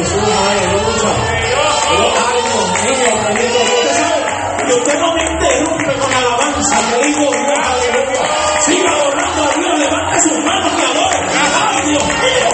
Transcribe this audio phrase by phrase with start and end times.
[0.00, 1.12] Jesús, aleluya.
[3.36, 3.68] Lindo Dios.
[3.68, 4.20] Usted sabe
[4.66, 8.22] que usted no me interrumpe con alabanza, que lindo Dios, aleluya.
[8.60, 11.20] Siga adorando a Dios, levante sus manos y adore.
[11.68, 12.48] Ay, Dios mío.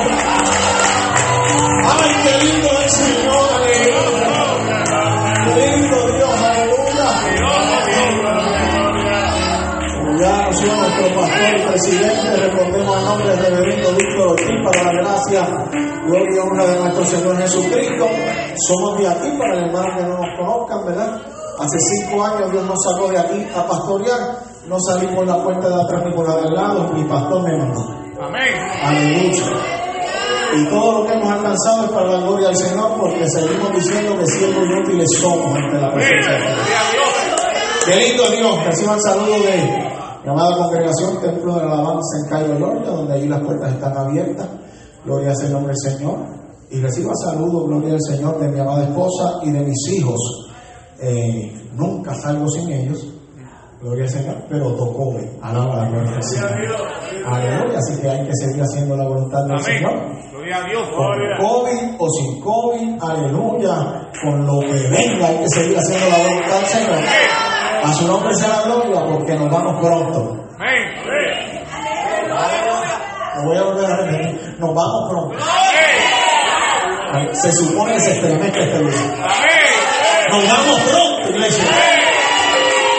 [1.86, 4.42] Ay, qué lindo es el Señor, aleluya.
[5.44, 7.08] Qué lindo Dios, aleluya.
[10.18, 14.92] Ya anunció nuestro pastor y presidente, respondemos al nombre del reverendo Víctor Ortiz para la
[15.02, 15.40] gracia,
[16.06, 18.06] gloria y honra de nuestro Señor Jesucristo.
[18.68, 21.20] Somos de aquí para el hermano que no nos conozcan, ¿verdad?
[21.58, 24.20] Hace cinco años Dios nos sacó de aquí a pastorear.
[24.68, 27.56] No salí por la puerta de atrás ni por la del lado, mi pastor me
[27.56, 27.80] mandó.
[28.82, 29.44] Aleluya.
[30.56, 34.16] Y todo lo que hemos alcanzado es para la gloria del Señor, porque seguimos diciendo
[34.18, 36.56] que siervos inútiles somos ante la presencia de Dios.
[37.86, 42.56] Qué lindo Dios, reciban saludos de mi amada congregación, Templo de la Alabanza en Cayo
[42.56, 44.48] Gloria, donde ahí las puertas están abiertas.
[45.06, 46.18] Gloria al nombre del Señor.
[46.68, 50.50] Y reciba saludos, gloria al Señor, de mi amada esposa y de mis hijos.
[51.00, 53.06] Eh, nunca salgo sin ellos.
[53.80, 56.50] Gloria al Señor, pero tocó, alaba la gloria del Señor.
[57.24, 59.92] Aleluya, así que hay que seguir haciendo la voluntad del Señor.
[60.32, 60.88] Gloria a Dios.
[60.88, 66.18] Con COVID o sin COVID, aleluya, con lo que venga hay que seguir haciendo la
[66.18, 66.98] voluntad del Señor.
[67.84, 70.46] A su nombre sea la gloria porque nos vamos pronto.
[70.58, 70.96] Amén.
[73.36, 74.05] Lo voy a volver a.
[74.58, 75.36] Nos vamos pronto.
[77.32, 78.48] Se supone que se este lugar.
[78.64, 79.66] Amén.
[80.30, 81.64] Nos vamos pronto, iglesia.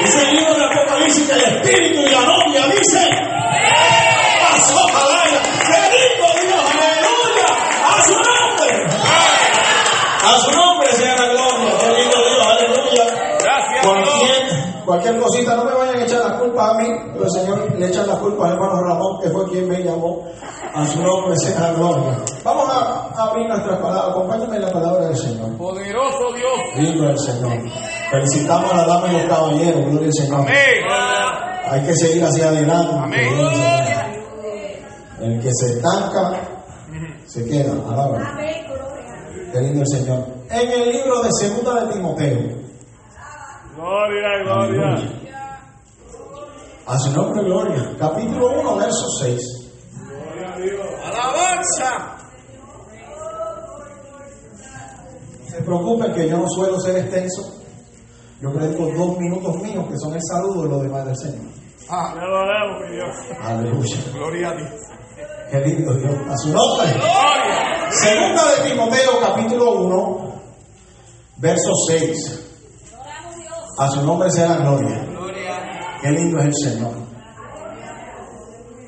[0.01, 3.09] Dice el libro del Apocalipsis que el Espíritu y la novia dice,
[4.47, 5.41] pasó palabra.
[5.67, 7.49] Bendito Dios, aleluya.
[7.87, 8.69] A su nombre.
[10.23, 11.15] A su nombre sea
[14.87, 17.87] Cualquier, cosita, no me vayan a echar la culpa a mí, pero el Señor le
[17.87, 20.23] echa la culpa al hermano Ramón, que fue quien me llamó.
[20.73, 22.17] A su nombre sea gloria.
[22.41, 24.11] Vamos a abrir nuestras palabras.
[24.11, 25.57] Acompáñame en la palabra del Señor.
[25.57, 26.77] Poderoso Dios.
[26.77, 27.51] Lindo el Señor.
[28.11, 30.39] Felicitamos a la dama y los caballeros, gloria al Señor.
[30.39, 31.65] Amén.
[31.69, 32.95] Hay que seguir hacia adelante.
[32.95, 33.27] Amén.
[35.19, 36.39] El que se estanca,
[37.25, 37.73] se queda.
[37.89, 38.37] Alaba.
[39.51, 40.25] Qué lindo el Señor.
[40.49, 42.66] En el libro de Segunda de Timoteo.
[43.77, 44.95] Gloria, gloria.
[46.87, 47.95] A su nombre, gloria.
[47.99, 49.41] Capítulo 1, verso 6.
[51.05, 52.17] Alabanza.
[55.43, 57.53] No se preocupen que yo no suelo ser extenso.
[58.41, 61.51] Yo predico dos minutos míos, que son el saludo y lo demás del Señor.
[61.87, 63.15] Ah, ya lo mi Dios.
[63.43, 63.97] Aleluya.
[64.11, 64.71] Gloria a Dios.
[65.51, 66.15] Qué lindo Dios.
[66.27, 66.87] A su nombre.
[66.93, 67.91] Gloria.
[67.91, 70.41] Segunda de Timoteo, capítulo 1,
[71.37, 72.46] verso 6.
[73.77, 75.05] A su nombre sea la gloria.
[76.01, 76.91] Qué lindo es el Señor.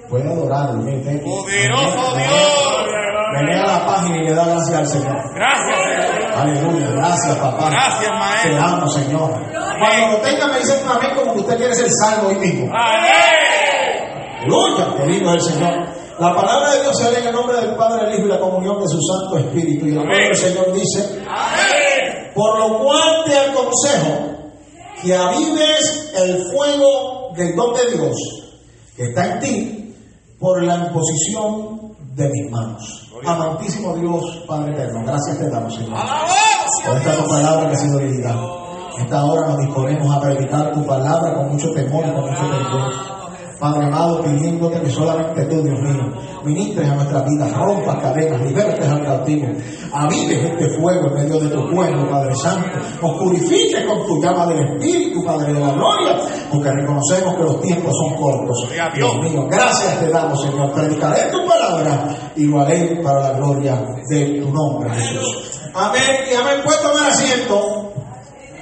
[0.09, 0.81] Puede adorarlo.
[0.81, 2.85] mire, usted- Poderoso Dios.
[3.31, 5.15] Menea la página y le da gracias al Señor.
[5.35, 6.33] Gracias, Señor.
[6.35, 6.87] Aleluya.
[6.91, 7.69] Gracias, papá.
[7.69, 8.65] Gracias, Te Maestro.
[8.65, 9.31] amo, Señor.
[9.79, 12.71] Cuando lo tenga, me dicen un amén como que usted quiere ser salvo hoy mismo.
[12.75, 14.39] Amén.
[14.41, 15.73] Aleluya, qué lindo es el Señor.
[16.17, 18.39] La palabra de Dios se lee en el nombre del Padre, del Hijo y la
[18.39, 19.85] comunión de su Santo Espíritu.
[19.85, 22.31] Y el nombre del Señor dice, Amén.
[22.33, 24.38] por lo cual te aconsejo
[25.01, 28.15] que avives el fuego del don de Dios
[28.95, 29.95] que está en ti
[30.39, 33.09] por la imposición de mis manos.
[33.25, 35.99] Amantísimo Dios, Padre eterno, gracias te damos, Señor.
[36.85, 38.35] Por esta tu palabra que ha sido leída.
[38.97, 42.41] En esta hora nos disponemos a predicar tu palabra con mucho temor y con mucho
[42.41, 43.18] temor.
[43.59, 46.13] Padre amado, pidiéndote que solamente tú, Dios mío,
[46.45, 49.47] ministres a nuestras vidas, rompas cadenas, libertes al cautivo,
[49.91, 52.69] avives este fuego en medio de tu pueblo, Padre Santo,
[53.01, 56.15] nos purifiques con tu llama del Espíritu, Padre de la Gloria,
[56.49, 58.69] porque reconocemos que los tiempos son cortos.
[58.95, 59.15] Dios.
[59.21, 60.71] Mío, gracias te damos, Señor.
[60.71, 65.61] Predicaré tu palabra y lo haré para la gloria de tu nombre, Jesús.
[65.73, 66.01] Amén
[66.31, 66.61] y amén.
[66.63, 67.91] Puede tomar asiento,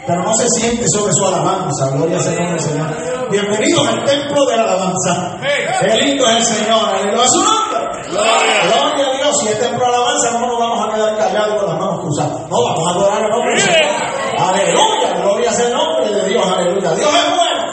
[0.08, 1.92] pero no se siente sobre su alabanza.
[1.92, 3.17] Gloria al del Señor.
[3.30, 5.38] Bienvenidos al templo de la alabanza.
[5.82, 6.90] Qué lindo es el Señor.
[6.90, 7.24] Aleluya.
[7.24, 7.80] A su nombre.
[8.10, 9.42] Gloria a Dios.
[9.42, 12.50] Si es templo de alabanza, no nos vamos a quedar callados con las manos cruzadas.
[12.50, 13.92] No, vamos a adorar el nombre del Señor.
[14.40, 15.22] Aleluya.
[15.22, 16.48] Gloria es el nombre de Dios.
[16.48, 16.92] Aleluya.
[16.96, 17.64] Dios es bueno.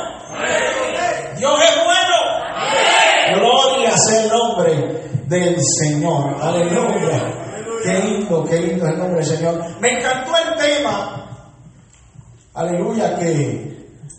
[1.37, 2.15] Dios es bueno.
[3.35, 6.37] Gloria sea el nombre nombre del Señor.
[6.41, 7.45] Aleluya.
[7.83, 9.81] Qué lindo, qué lindo es el nombre del Señor.
[9.81, 11.21] Me encantó el tema.
[12.55, 13.74] Aleluya, que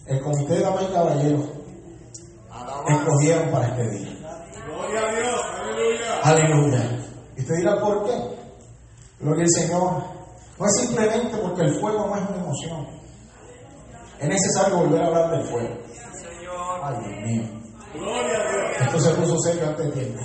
[0.08, 1.46] el comité de damas y caballeros
[2.88, 4.10] escogieron para este día.
[4.66, 5.42] Gloria a Dios.
[5.62, 6.22] Aleluya.
[6.24, 7.06] Aleluya.
[7.38, 8.14] Y usted dirá, ¿por qué?
[9.20, 10.04] Gloria al Señor.
[10.60, 12.88] No es simplemente porque el fuego no es una emoción.
[14.20, 15.78] Es necesario volver a hablar del fuego.
[16.84, 17.44] Ay, Dios mío.
[17.94, 18.82] Gloria a Dios.
[18.82, 20.22] Esto se puso serio antes de tiempo.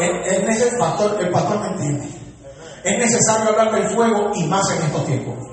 [0.00, 2.08] Es, es necesario, pastor, el pastor me entiende.
[2.82, 5.49] Es necesario hablar del fuego y más en estos tiempos.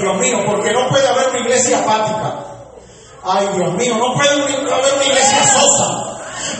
[0.00, 2.34] Dios mío, porque no puede haber una iglesia apática.
[3.22, 6.10] Ay, Dios mío, no puede haber una iglesia sosa.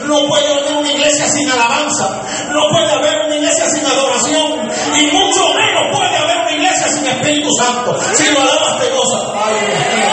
[0.04, 2.22] No puede haber una iglesia sin alabanza.
[2.50, 4.70] No puede haber una iglesia sin adoración.
[4.96, 7.98] Y mucho menos puede haber una iglesia sin Espíritu Santo.
[8.14, 9.22] Si lo alabas te gozas.
[9.34, 10.06] Ay, Dios mío.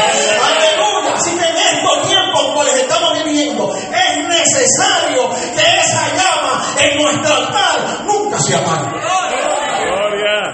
[0.48, 1.14] Aleluya.
[1.16, 7.36] Así que en estos tiempos cuales estamos viviendo, es necesario que esa llama en nuestro
[7.36, 8.88] altar nunca se apague.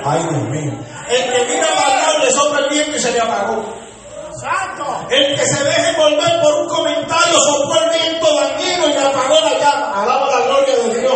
[0.05, 0.73] Ay, Dios mío.
[1.09, 3.83] El que mira para le sopla el viento y se le apagó.
[5.09, 9.35] El que se deje envolver por un comentario sopló el viento dañino y le apagó
[9.39, 10.01] la llama.
[10.01, 11.13] Alaba la gloria de Dios.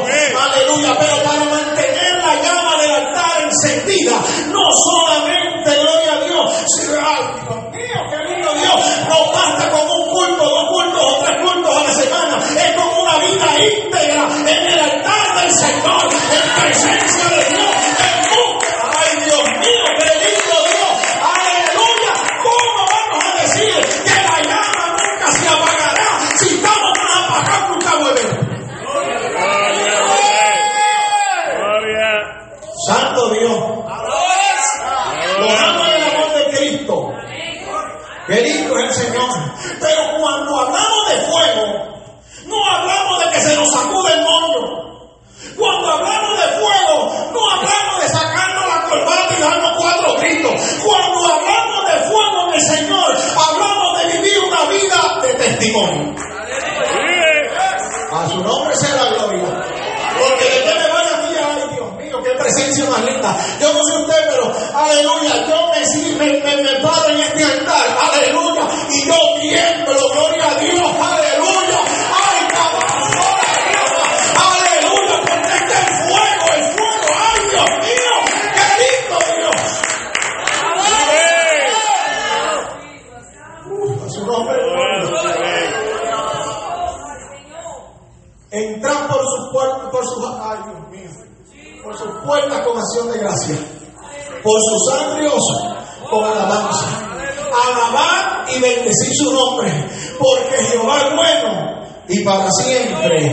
[94.47, 95.44] Por sus atrios
[96.09, 96.88] con alabanza,
[97.67, 99.69] alabar y bendecir su nombre,
[100.17, 103.25] porque Jehová es bueno y para siempre.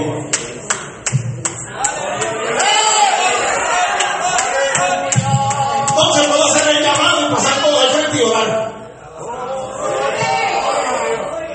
[5.88, 8.74] Entonces puedo hacer el llamado y pasar todo el frente y orar.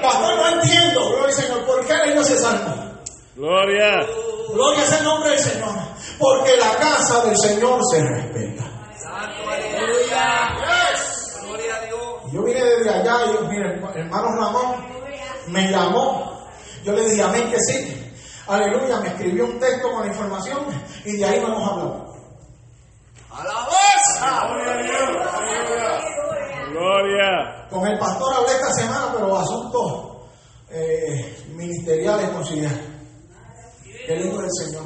[0.01, 2.75] Pastor, no entiendo, gloria al Señor, ¿por qué leído ese salmo?
[3.35, 4.07] Gloria.
[4.53, 5.69] Gloria es el nombre del Señor.
[6.17, 8.68] Porque la casa del Señor se respeta.
[12.79, 14.75] Desde allá y yo, mire, hermano Ramón
[15.47, 16.47] me llamó.
[16.83, 18.13] Yo le dije amén que sí.
[18.47, 20.59] Aleluya, me escribió un texto con la información
[21.03, 22.05] y de ahí no hemos hablado.
[26.71, 27.67] Gloria.
[27.69, 30.17] Con el pastor hablé esta semana, pero asuntos
[30.69, 32.79] eh, ministeriales considerados.
[34.07, 34.83] Qué lindo es el Señor.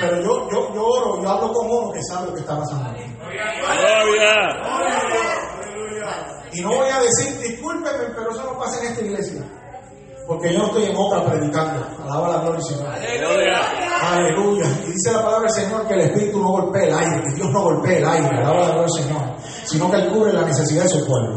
[0.00, 3.03] Pero yo, yo, yo oro, yo hablo con uno que sabe lo que está pasando.
[3.24, 4.64] Gloria.
[6.52, 9.42] Y no voy a decir, discúlpeme, pero eso no pasa en esta iglesia.
[10.26, 11.86] Porque yo no estoy en otra predicando.
[12.02, 12.94] Alaba la gloria Señor.
[13.18, 13.60] Gloria.
[14.00, 14.66] Aleluya.
[14.86, 17.50] Y dice la palabra del Señor que el Espíritu no golpea el aire, que Dios
[17.50, 18.28] no golpea el aire.
[18.38, 19.22] Alaba la gloria Señor.
[19.66, 21.36] Sino que Él cubre la necesidad de su pueblo.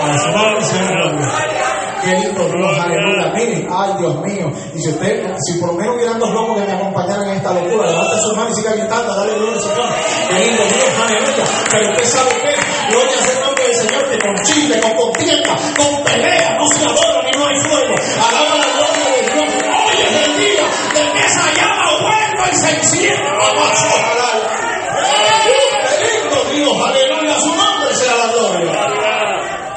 [0.00, 1.63] A su nombre sea la gloria.
[2.04, 3.32] Lindo Dios, aleluya.
[3.34, 4.52] Miren, ay Dios mío.
[4.74, 7.52] Y si usted, si por lo menos hubieran dos locos que me acompañaran en esta
[7.54, 9.88] locura, levanten su mano y sigan gritando, dale gloria al Señor.
[10.28, 11.44] Qué lindo Dios, aleluya.
[11.70, 16.04] Pero usted sabe qué, gloria el nombre del Señor, que con chile, con contienda, con
[16.04, 17.03] pelea, no se adora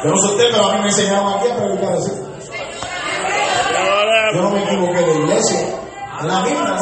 [0.08, 2.12] Yo no sé usted, pero a mí me enseñaron aquí a predicar así.
[4.34, 5.60] Yo no me equivoqué de iglesia.
[6.20, 6.80] Es la misma.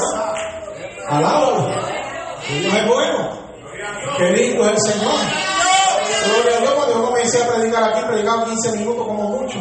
[1.08, 1.68] Alábalo.
[2.48, 3.30] Dios es bueno.
[4.20, 5.16] Qué lindo es el Señor.
[6.26, 6.74] Gloria a Dios.
[6.76, 9.58] Cuando yo comencé a predicar aquí, predicaba 15 minutos como mucho.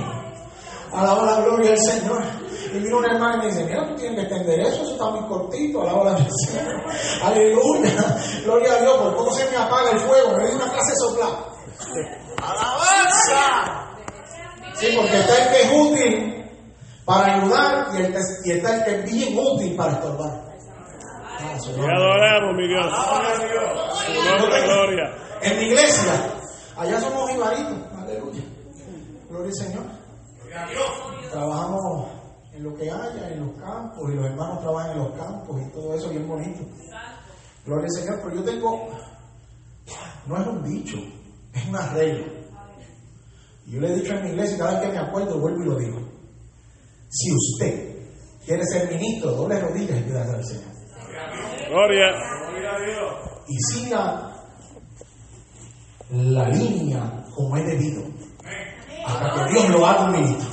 [0.92, 2.22] Alaba la gloria del Señor.
[2.70, 5.08] Y vino una hermana y me dice, mira, tú tienes que extender eso, eso está
[5.08, 6.84] muy cortito, alaba la Señor.
[7.22, 8.16] Aleluya.
[8.44, 10.96] Gloria a Dios, por poco se me apaga el fuego, me dio una clase de
[10.98, 11.53] soplar.
[12.42, 13.90] ¡Alabanza!
[14.74, 16.44] Sí, porque está el que es útil
[17.04, 20.44] para ayudar y, el que, y está el que es bien útil para estorbar.
[21.38, 22.86] Ah, Te adoramos, mi Dios.
[24.40, 25.14] Nombre, gloria.
[25.42, 26.12] En mi iglesia,
[26.76, 28.42] allá somos ibaritos, aleluya.
[29.28, 29.84] Gloria al Señor.
[31.30, 32.08] Trabajamos
[32.52, 35.70] en lo que haya, en los campos, y los hermanos trabajan en los campos y
[35.72, 36.60] todo eso bien bonito.
[37.66, 38.88] Gloria al Señor, pero yo tengo,
[40.26, 40.96] no es un dicho,
[41.54, 42.26] es una regla.
[43.66, 45.78] Yo le he dicho en mi iglesia, cada vez que me acuerdo, vuelvo y lo
[45.78, 45.98] digo.
[47.08, 47.96] Si usted
[48.44, 50.74] quiere ser ministro, doble rodillas y pídale al Señor.
[51.68, 52.06] Gloria.
[53.48, 54.30] y siga
[56.10, 58.02] la línea como es debido.
[59.06, 60.50] Hasta que Dios lo haga un ministro.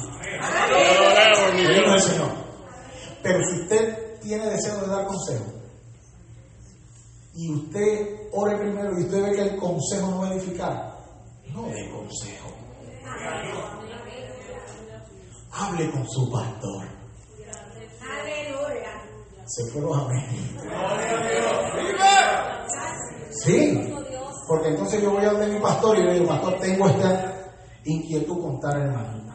[1.57, 1.93] Dios.
[1.93, 2.31] el Señor.
[3.21, 5.45] Pero si usted tiene deseo de dar consejo
[7.35, 10.90] y usted ore primero y usted ve que el consejo no va a edificar,
[11.53, 12.49] no dé consejo.
[15.51, 16.87] Hable con su pastor.
[19.45, 20.25] Se fue los amén.
[23.31, 23.93] Sí,
[24.47, 27.33] porque entonces yo voy a donde mi pastor y le digo, pastor, tengo esta
[27.83, 29.33] inquietud con tal hermanita.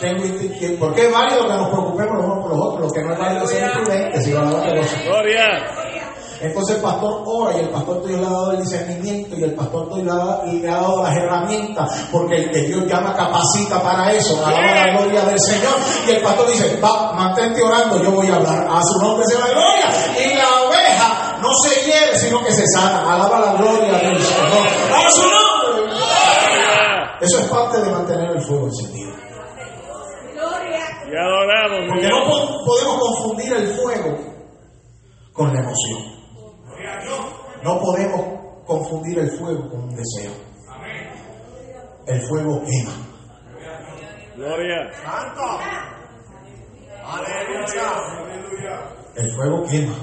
[0.00, 0.78] Tengo esta inquietud.
[0.78, 3.18] Porque es válido que nos preocupemos los unos por los otros, lo que no es
[3.18, 5.87] válido es ser imprudentes y ganar de los Gloria.
[6.40, 9.54] Entonces el pastor ora y el pastor Dios le ha dado el discernimiento y el
[9.54, 13.14] pastor Dios le ha, dado- le ha dado las herramientas porque el que Dios llama
[13.14, 15.74] capacita para eso, alaba la gloria del Señor
[16.06, 19.40] y el pastor dice, va, mantente orando, yo voy a hablar, a su nombre sea
[19.40, 23.92] la gloria y la oveja no se hiere sino que se sana, alaba la gloria
[23.98, 25.86] del Señor, a su nombre.
[25.88, 27.16] Gloria.
[27.20, 29.10] Eso es parte de mantener el fuego encendido.
[31.80, 32.12] Te Porque Dios.
[32.20, 34.18] no po- podemos confundir el fuego
[35.32, 36.17] con la emoción.
[37.62, 40.32] No podemos confundir el fuego con un deseo.
[42.06, 42.92] El fuego quema.
[44.36, 44.76] Gloria.
[49.16, 49.94] El fuego quema.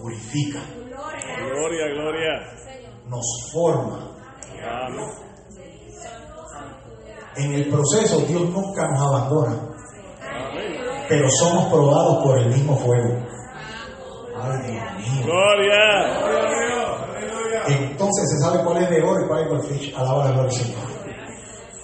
[0.00, 0.60] Purifica.
[1.50, 2.30] Gloria, gloria.
[3.06, 4.16] Nos forma.
[7.36, 9.60] En el proceso Dios nunca nos abandona.
[11.08, 13.26] Pero somos probados por el mismo fuego.
[15.24, 16.28] Gloria.
[17.66, 19.94] Entonces se sabe cuál es de oro y cuál es de goldfish.
[19.96, 20.98] Alaba la gloria del Señor.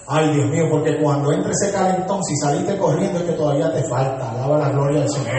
[0.07, 3.81] Ay, Dios mío, porque cuando entre ese calentón, si saliste corriendo es que todavía te
[3.83, 4.31] falta.
[4.31, 5.35] Alaba la gloria del Señor.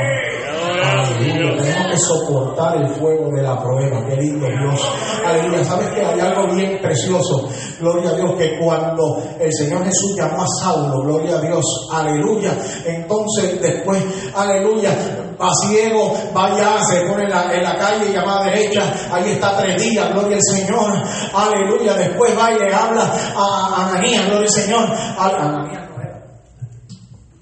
[0.85, 1.63] Aleluya.
[1.63, 4.05] Tenemos que soportar el fuego de la prueba.
[4.07, 4.81] Qué lindo Dios.
[5.25, 5.65] Aleluya.
[5.65, 7.49] ¿Sabes que hay algo bien precioso?
[7.81, 8.33] Gloria a Dios.
[8.37, 11.89] Que cuando el Señor Jesús llamó a Saulo, gloria a Dios.
[11.93, 12.59] Aleluya.
[12.85, 14.05] Entonces después,
[14.35, 15.16] aleluya.
[15.41, 18.93] Va ciego, vaya, se pone en la, calle llamada derecha.
[19.13, 20.11] Ahí está tres días.
[20.13, 20.93] Gloria al Señor.
[21.35, 21.95] Aleluya.
[21.95, 24.27] Después va y le habla a, a Ananías.
[24.27, 24.89] Gloria al Señor.
[25.19, 25.83] A, a Ananías.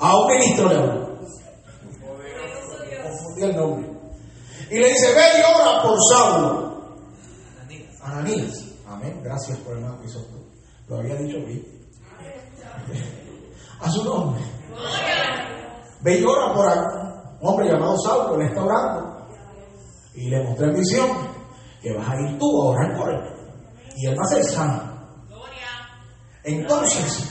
[0.00, 1.04] A un ministro le habló
[3.04, 3.90] confundí el nombre.
[4.70, 6.74] Y le dice, ve y ora por Saulo.
[8.02, 8.64] Ananías.
[8.86, 9.20] Amén.
[9.22, 10.44] Gracias por el hermano que hizo tú.
[10.88, 11.64] Lo había dicho bien.
[13.80, 14.42] A su nombre.
[16.00, 17.13] Ve y ora por
[17.46, 19.26] hombre llamado Saulo, le está orando.
[20.14, 21.08] Y le mostré en visión
[21.82, 23.20] que vas a ir tú a orar por él.
[23.96, 24.94] Y él va a ser sano.
[26.44, 27.30] Entonces,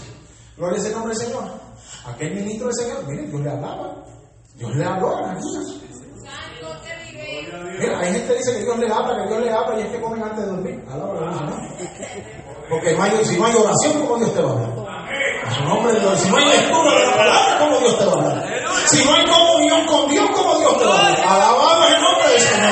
[0.58, 1.44] gloria es el nombre del Señor.
[2.06, 4.04] Aquel ministro del Señor, miren, Dios le hablaba.
[4.56, 5.80] Dios le habló a Ananías.
[7.80, 9.88] Mira, hay gente que dice que Dios le habla, que Dios le habla y es
[9.90, 10.86] que comen antes de dormir.
[10.90, 11.68] Alaba.
[12.70, 12.90] Porque
[13.26, 15.06] si no hay oración, ¿cómo Dios te va a hablar?
[15.46, 15.94] A su nombre.
[16.18, 18.53] Si no hay lectura de la palabra, ¿cómo Dios te va a hablar?
[18.86, 20.86] Si no hay comunión con Dios, ¿cómo Dios te?
[20.86, 22.72] Alabado el nombre del Señor.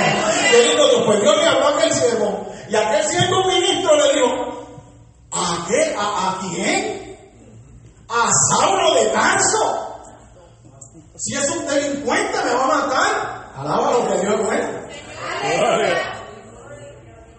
[0.51, 0.71] Qué.
[1.05, 2.47] Pues Dios le habló a aquel siervo.
[2.69, 4.27] Y aquel siervo ministro le dijo,
[5.31, 5.95] ¿a qué?
[5.97, 7.17] ¿A, quién?
[8.07, 9.87] ¿A Saulo de Tarso?
[11.15, 13.51] Si es un delincuente, me va a matar.
[13.55, 14.81] Alaba lo que Dios es.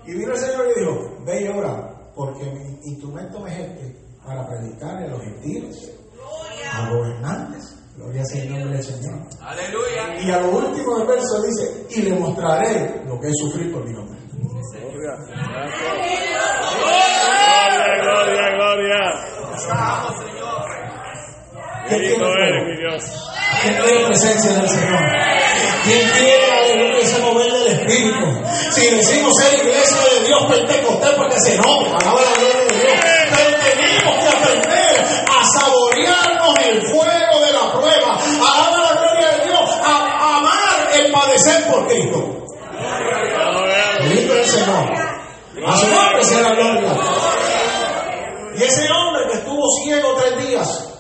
[0.05, 3.97] Y vino el Señor y dijo, ve y ora, porque mi instrumento me es este
[4.25, 5.91] para predicarle a los gentiles,
[6.73, 7.72] a gobernantes.
[7.97, 9.21] Gloria sea el nombre del Señor.
[9.41, 10.23] Aleluya.
[10.23, 13.85] Y a lo último del verso dice, y le mostraré lo que es sufrir por
[13.85, 14.19] mi nombre.
[14.73, 15.17] Gloria.
[16.83, 18.99] Gloria, gloria, gloria.
[21.91, 23.03] Bendito eres, mi Dios.
[23.63, 25.01] ¿Quién quiere presencia del Señor?
[25.85, 28.27] ¿Quién quiere aleluya ese mover del Espíritu?
[28.71, 32.95] Si decimos ser iglesia de Dios pentecostal, porque se nota, alaba la gloria de Dios.
[33.31, 34.97] Pero tenemos que aprender
[35.29, 37.22] a saborearnos el fuego
[41.33, 42.47] padecer por Cristo.
[44.09, 44.93] Lindo el Señor.
[45.67, 46.97] A su nombre sea la gloria.
[48.57, 50.95] Y ese hombre que estuvo ciego tres días,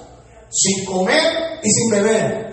[0.50, 2.52] sin comer y sin beber.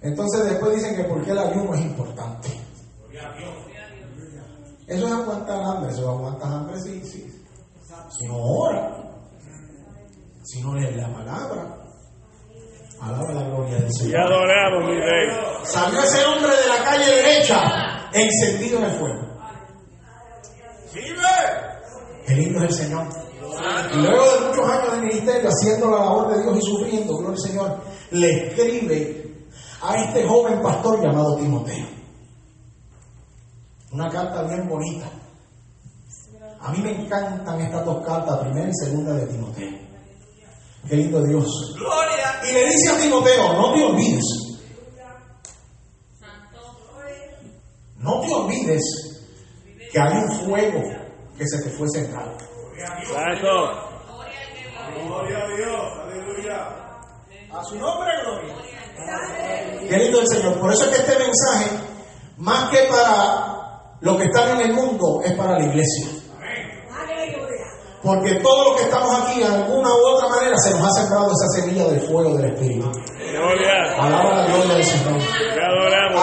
[0.00, 2.48] Entonces después dicen que porque el ayuno es importante.
[4.88, 7.44] Eso es aguantar hambre, eso es aguantar hambre sí, sí.
[8.18, 9.14] Si no ora,
[10.42, 11.81] si no lee la palabra,
[13.02, 14.20] alaba la gloria del Y Señor.
[14.20, 15.28] adoramos, mi rey.
[15.64, 19.22] Salió ese hombre de la calle derecha, encendido en el fuego.
[22.26, 23.06] Qué lindo es el Señor.
[23.92, 27.30] Y luego de muchos años de ministerio, haciendo la labor de Dios y sufriendo, gloria
[27.42, 27.80] al Señor,
[28.12, 29.34] le escribe
[29.82, 31.86] a este joven pastor llamado Timoteo.
[33.92, 35.06] Una carta bien bonita.
[36.60, 39.72] A mí me encantan estas dos cartas, primera y segunda de Timoteo.
[40.88, 41.46] Qué lindo Dios.
[42.48, 44.24] Y le dice a Timoteo, no te olvides.
[47.98, 48.82] No te olvides
[49.92, 50.82] que hay un fuego
[51.38, 52.36] que se te fue centrado.
[53.06, 53.92] Santo.
[57.52, 58.54] A su nombre, gloria.
[59.88, 60.58] Qué lindo el Señor.
[60.58, 61.70] Por eso es que este mensaje,
[62.38, 66.21] más que para los que están en el mundo, es para la iglesia.
[68.02, 71.26] Porque todos los que estamos aquí, de alguna u otra manera, se nos ha sembrado
[71.30, 72.90] esa semilla del fuego del Espíritu.
[73.96, 75.20] Alaba la gloria del Señor.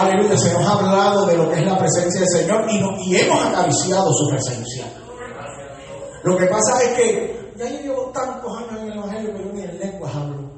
[0.02, 2.96] Aleluya, se nos ha hablado de lo que es la presencia del Señor y, no-
[2.98, 4.86] y hemos acariciado su presencia.
[6.22, 9.52] Lo que pasa es que ya yo llevo tantos años en el Evangelio, pero yo
[9.54, 10.50] ni en lenguas hablo.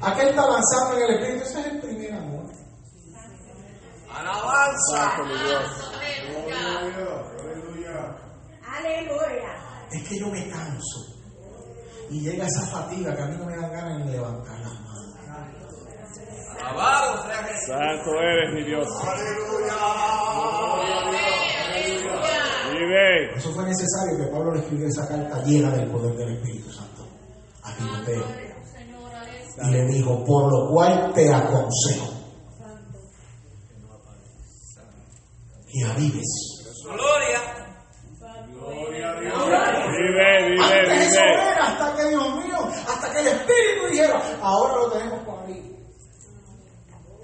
[0.00, 2.41] Aquel está avanzando en el Espíritu, ese es el primer amor.
[4.90, 5.92] Santo, mi Dios.
[8.66, 9.52] Aleluya.
[9.90, 11.00] Es que yo me canso
[12.10, 14.72] y llega esa fatiga que a mí no me dan ganas ni de levantar las
[14.72, 14.92] manos.
[17.66, 18.86] Santo eres, mi Dios.
[22.84, 23.28] Rey.
[23.28, 26.70] Por eso fue necesario que Pablo le escribiera esa carta llena del poder del Espíritu
[26.70, 27.06] Santo
[27.62, 28.24] a Timoteo.
[29.64, 32.21] Y le dijo, por lo cual te aconsejo
[35.72, 36.28] que avives.
[38.62, 41.34] Rey, mi rey, Antes mi eso rey.
[41.34, 42.58] era hasta que Dios mío,
[42.88, 45.76] hasta que el Espíritu dijera, ahora lo tenemos por abrir.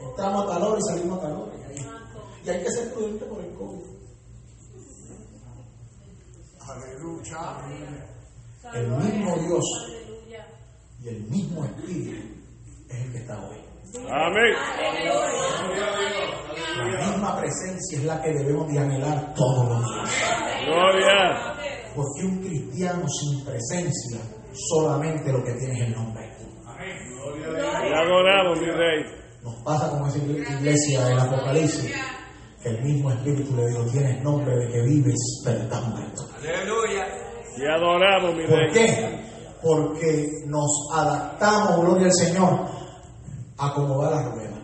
[0.00, 1.52] Entramos a tal hora y salimos a tal hora.
[1.74, 3.84] Y, y hay que ser prudente por el COVID.
[8.74, 9.64] El mismo Dios
[11.00, 12.11] y el mismo Espíritu
[12.88, 13.56] es el que está hoy.
[13.96, 14.55] Amén.
[16.77, 20.11] La misma presencia es la que debemos de anhelar todos los días.
[20.66, 21.55] Gloria.
[21.94, 24.20] Porque un cristiano sin presencia
[24.53, 26.29] solamente lo que tiene es el nombre.
[26.79, 29.05] Te adoramos, mi rey.
[29.42, 31.94] Nos pasa con esa iglesia del Apocalipsis,
[32.62, 36.27] que el mismo Espíritu le dijo, tienes nombre de que vives, pero estás muerto.
[37.57, 38.72] Te adoramos, mi ¿Por rey.
[38.72, 39.20] qué?
[39.62, 42.66] Porque nos adaptamos, gloria al Señor,
[43.59, 44.59] a cómo va la rueda.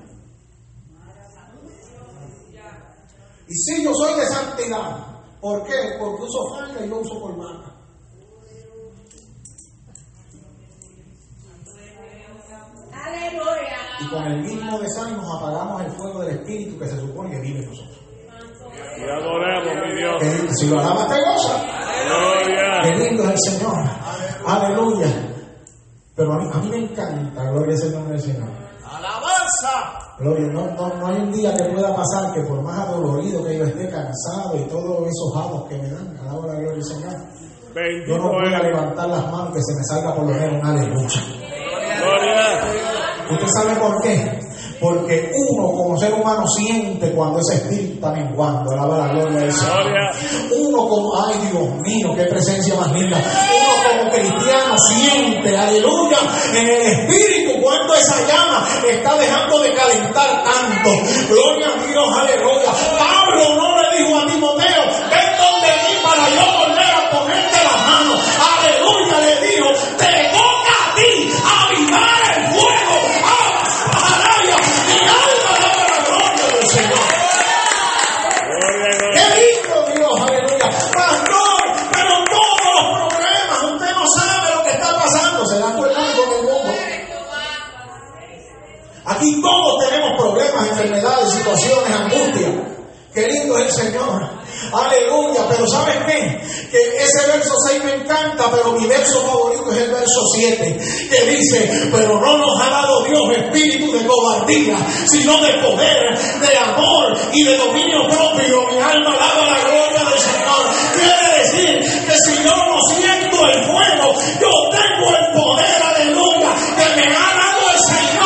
[3.47, 5.07] Y si yo soy de santidad,
[5.41, 5.97] ¿por qué?
[5.99, 7.73] Porque uso falda y yo uso corbata.
[12.93, 13.77] Aleluya.
[14.01, 17.59] Y con el mismo desánimo apagamos el fuego del Espíritu que se supone que vive
[17.61, 17.99] en nosotros.
[18.97, 20.57] Te adoramos, mi Dios.
[20.59, 21.63] Si lo alabas te goza.
[21.63, 23.09] Qué Gloria.
[23.09, 23.85] lindo es el Señor.
[24.47, 25.07] Aleluya.
[26.17, 28.49] Pero a mí, a mí me encanta, gloria al nombre del Señor.
[30.19, 33.59] Gloria, no, no, no hay un día que pueda pasar que por más adolorido que
[33.59, 37.15] yo esté cansado y todos esos hados que me dan, alaba la gloria Señor,
[38.07, 40.67] yo no voy a levantar las manos que se me salga por lo menos un
[40.67, 41.21] aleluya.
[43.31, 44.41] ¿Usted sabe por qué?
[44.81, 49.53] Porque uno como ser humano siente cuando ese espíritu está menguando, alaba la gloria del
[49.53, 49.87] Señor.
[50.61, 53.17] Uno como, ay Dios mío, qué presencia más linda.
[53.17, 56.19] Uno como cristiano siente, aleluya,
[56.55, 57.44] en el espíritu
[57.95, 60.91] esa llama está dejando de calentar tanto.
[61.29, 62.73] Gloria a Dios, aleluya.
[89.25, 92.75] Aquí todos tenemos problemas, enfermedades, situaciones, angustia.
[93.15, 94.21] Qué lindo es el Señor.
[94.71, 96.41] Aleluya, pero ¿sabes qué?
[96.71, 101.31] Que ese verso 6 me encanta, pero mi verso favorito es el verso 7, que
[101.31, 107.17] dice, pero no nos ha dado Dios espíritu de cobardía, sino de poder, de amor
[107.33, 108.67] y de dominio propio.
[108.73, 110.69] Mi alma alaba la gloria del Señor.
[110.93, 116.97] Quiere decir que si yo no siento el fuego, yo tengo el poder, aleluya, que
[116.97, 118.24] me ha dado el Señor,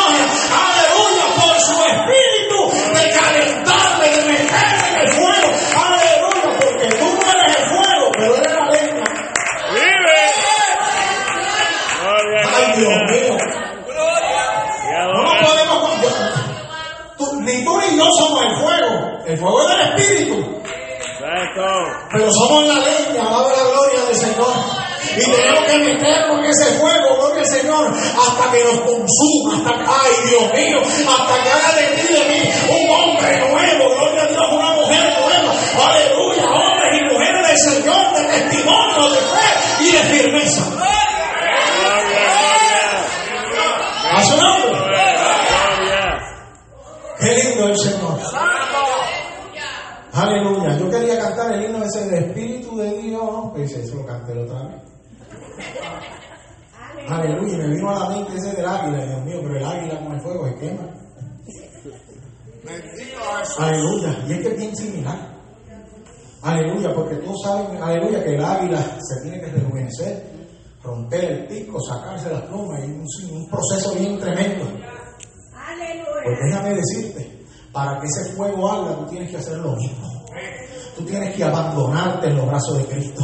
[31.36, 31.67] mío,
[63.58, 64.24] Aleluya.
[64.26, 65.38] Y es que es bien similar.
[66.42, 70.22] Aleluya, porque todos saben, aleluya, que el águila se tiene que rejuvenecer,
[70.82, 73.04] romper el pico, sacarse las plumas, y un,
[73.36, 74.64] un proceso bien tremendo.
[74.64, 74.84] Pues
[75.56, 76.44] Aleluya.
[76.46, 80.24] déjame decirte, para que ese fuego arda, tú tienes que hacer lo mismo.
[80.98, 83.22] Tú tienes que abandonarte en los brazos de Cristo.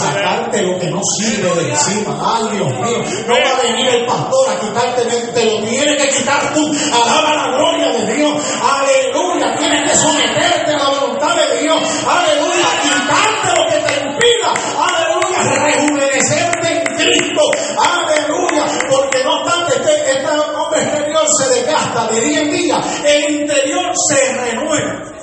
[0.00, 2.18] Sacarte lo que no sirve de encima.
[2.20, 2.98] Ay, Dios mío.
[3.28, 6.66] No va a venir el pastor a quitarte, te lo tienes que quitar tú.
[6.92, 8.34] Alaba la gloria de Dios.
[8.60, 9.54] Aleluya.
[9.56, 11.78] Tienes que someterte a la voluntad de Dios.
[12.04, 12.66] Aleluya.
[12.82, 14.50] Quitarte lo que te impida.
[14.82, 15.66] Aleluya.
[15.66, 17.42] Rejuvenecerte en Cristo.
[17.78, 18.64] Aleluya.
[18.90, 22.80] Porque no obstante, este, este hombre exterior se desgasta de día en día.
[23.06, 25.14] El interior se renueva.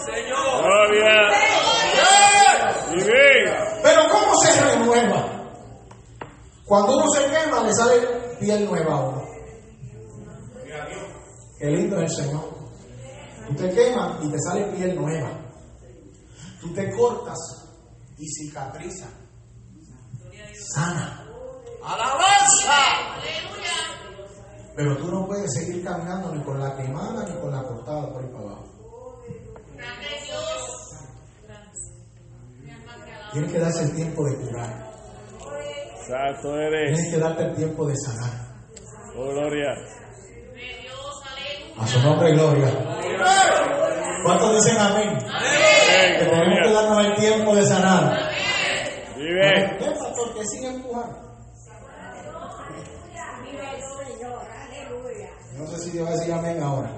[0.62, 1.41] Gloria.
[6.72, 8.08] Cuando uno se quema, le sale
[8.40, 9.26] piel nueva a uno.
[11.60, 12.50] Qué lindo es el Señor.
[13.46, 15.32] Tú te quemas y te sale piel nueva.
[16.62, 17.38] Tú te cortas
[18.18, 19.10] y cicatriza.
[20.74, 21.28] Sana.
[24.74, 28.24] Pero tú no puedes seguir caminando ni con la quemada ni con la cortada por
[28.24, 29.24] ahí para abajo.
[33.34, 34.91] Tienes que darse el tiempo de curar.
[36.12, 36.94] Santo eres.
[36.94, 38.32] Tienes que darte el tiempo de sanar.
[39.16, 39.70] Oh, gloria.
[41.78, 42.70] A su nombre, gloria.
[44.24, 45.10] ¿Cuántos dicen amén?
[45.10, 46.20] Amén.
[46.20, 46.82] Que tenemos que Gloria.
[46.82, 48.30] darnos el tiempo de sanar.
[49.16, 49.78] Vive.
[49.80, 51.18] ¿Qué pastor que sigue empujando?
[54.68, 55.30] Aleluya.
[55.58, 56.92] No sé si Dios va a decir amén ahora.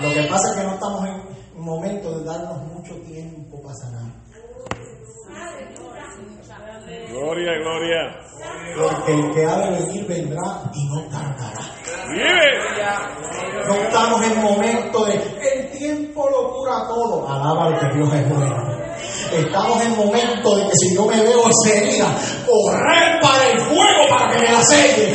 [0.00, 1.14] Lo que pasa es que no estamos en
[1.56, 4.25] un momento de darnos mucho tiempo para sanar.
[7.10, 8.26] Gloria, gloria.
[8.76, 11.60] Porque el que ha de venir vendrá y no tardará.
[12.08, 12.66] Vive.
[13.66, 17.28] No estamos en momento de el tiempo lo cura todo.
[17.28, 18.76] Alaba que Dios es bueno.
[19.32, 22.06] Estamos en momento de que si yo me veo herida,
[22.46, 25.14] correr para el fuego para que me la selle.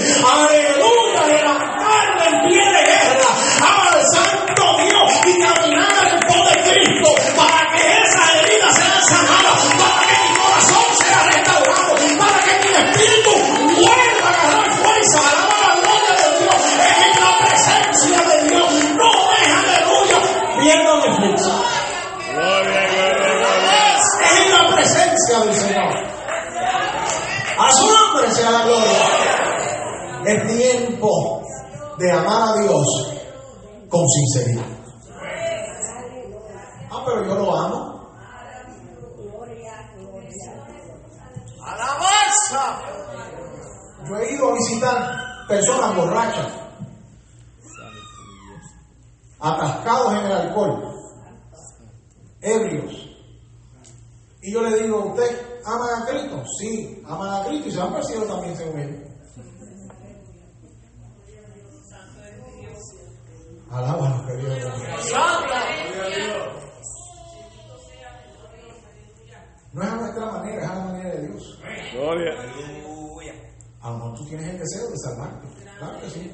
[74.32, 75.48] Tienes el deseo de salvarte.
[75.78, 76.32] Claro que sí.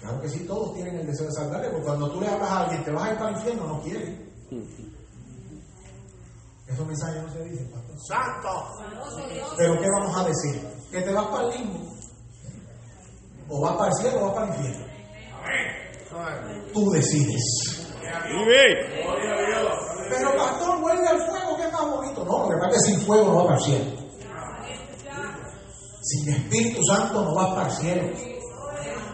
[0.00, 2.60] Claro que sí, todos tienen el deseo de salvarte, porque cuando tú le hablas a
[2.64, 4.32] alguien, te vas a ir para el infierno, no quiere.
[6.66, 7.96] Esos mensajes no se dicen, pastor.
[8.06, 8.68] Santo.
[9.56, 10.68] Pero ¿qué vamos a decir?
[10.90, 11.80] ¿Que te vas para el limbo?
[13.48, 14.86] ¿O vas para el cielo o vas para el infierno?
[16.74, 17.88] Tú decides.
[18.28, 19.04] Vive.
[20.10, 22.24] Pero pastor, vuelve al fuego, que es más bonito.
[22.24, 24.01] No, lo que pasa es que sin fuego no vas para el cielo.
[26.02, 28.02] Sin Espíritu Santo no vas para el cielo.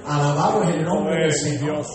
[0.06, 1.76] Alabado es el nombre del Señor.
[1.76, 1.86] Dios.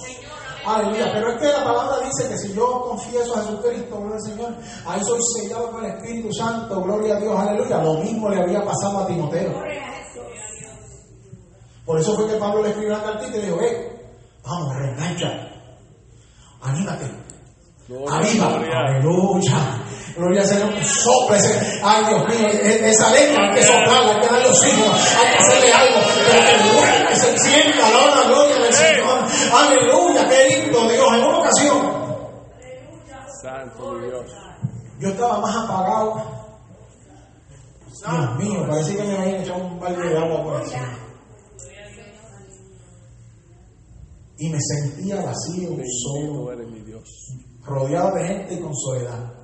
[0.65, 4.21] Aleluya, pero es que la palabra dice que si yo confieso a Jesucristo, gloria al
[4.21, 7.83] Señor, ahí soy sellado con el Espíritu Santo, gloria a Dios, aleluya.
[7.83, 9.51] Lo mismo le había pasado a Timoteo.
[11.85, 14.05] Por eso fue que Pablo le escribió la cartita y le dijo, eh,
[14.45, 15.27] vamos, reengancha,
[16.61, 17.05] anímate,
[18.09, 19.83] aviva, aleluya.
[20.15, 24.27] Gloria al Señor, sopla ese, ay Dios mío, esa leña hay que soplarla, hay que
[24.27, 28.55] darle oxígeno, hay que hacerle algo, pero que vuelva y se encienda, la la gloria
[28.59, 29.25] del Señor.
[29.53, 31.13] Aleluya, qué lindo Dios.
[31.13, 32.03] En una ocasión,
[33.41, 34.31] Santo Dios.
[34.99, 36.43] yo estaba más apagado.
[38.09, 40.99] Dios mío, parecía que me habían echado un balde de agua por encima.
[44.37, 45.69] Y me sentía vacío,
[46.03, 46.51] solo,
[47.63, 49.42] rodeado de gente y con soledad,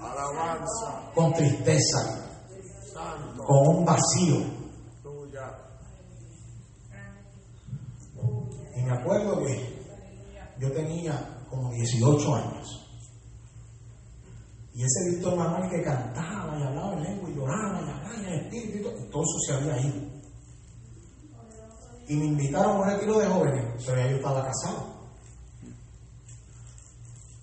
[0.00, 1.10] Alabanza.
[1.14, 2.24] con tristeza,
[3.36, 4.36] con un vacío.
[5.02, 5.58] Tuya.
[8.76, 9.78] Y me acuerdo que
[10.58, 12.84] yo tenía como 18 años.
[14.74, 18.24] Y ese Víctor Manuel que cantaba y hablaba en lengua y lloraba y hablaba en
[18.26, 20.18] el espíritu, y todo, y todo eso se había ido.
[22.06, 24.98] Y me invitaron a un retiro de jóvenes, pero ya yo estaba casado.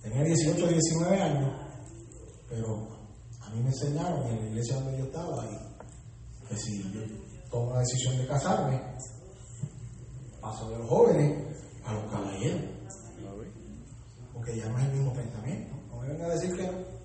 [0.02, 1.65] Tenía 18, 19 años,
[2.48, 2.88] pero
[3.40, 7.00] a mí me enseñaron en la iglesia donde yo estaba y que si yo
[7.50, 8.80] tomo la decisión de casarme,
[10.40, 12.62] paso de los jóvenes a los caballeros,
[14.32, 15.74] porque ya no es el mismo pensamiento.
[15.90, 16.96] No me venga a decir que no.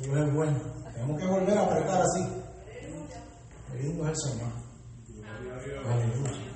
[0.00, 0.58] Dios es bueno.
[0.92, 2.26] Tenemos que volver a apretar así.
[3.70, 4.52] Qué lindo es el Señor.
[5.86, 6.52] Aleluya.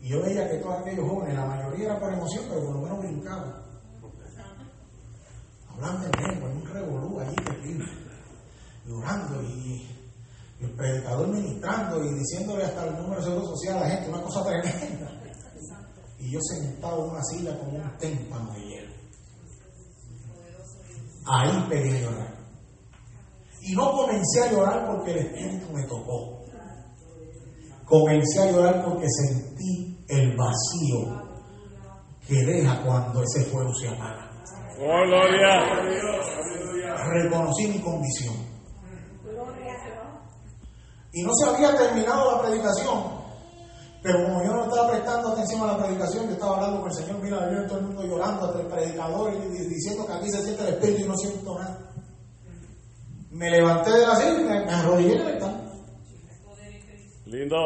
[0.00, 2.82] Y yo veía que todos aquellos jóvenes, la mayoría era por emoción, pero por lo
[2.82, 3.61] menos brincaban.
[5.82, 7.86] Hablando en un revolú allí terrible.
[8.86, 9.82] Llorando y,
[10.60, 14.10] y el predicador ministrando y diciéndole hasta el número de seguro social a la gente,
[14.10, 15.10] una cosa tremenda.
[16.20, 18.92] Y yo sentado en una silla con un témpano de hielo.
[21.26, 22.34] Ahí a llorar.
[23.60, 26.44] Y no comencé a llorar porque el Espíritu me tocó.
[27.84, 31.22] Comencé a llorar porque sentí el vacío
[32.26, 34.31] que deja cuando ese fuego se apaga.
[34.80, 35.82] Oh, gloria.
[37.12, 38.34] Reconocí mi condición.
[41.14, 43.22] Y no se había terminado la predicación.
[44.02, 46.96] Pero como yo no estaba prestando atención a la predicación, yo estaba hablando con el
[46.96, 50.42] Señor, mira, yo todo el mundo llorando hasta el predicador y diciendo que aquí se
[50.42, 51.78] siente el Espíritu y no siento nada.
[53.30, 55.62] Me levanté de la silla y me, me arrodillé en el altar.
[57.26, 57.56] Lindo.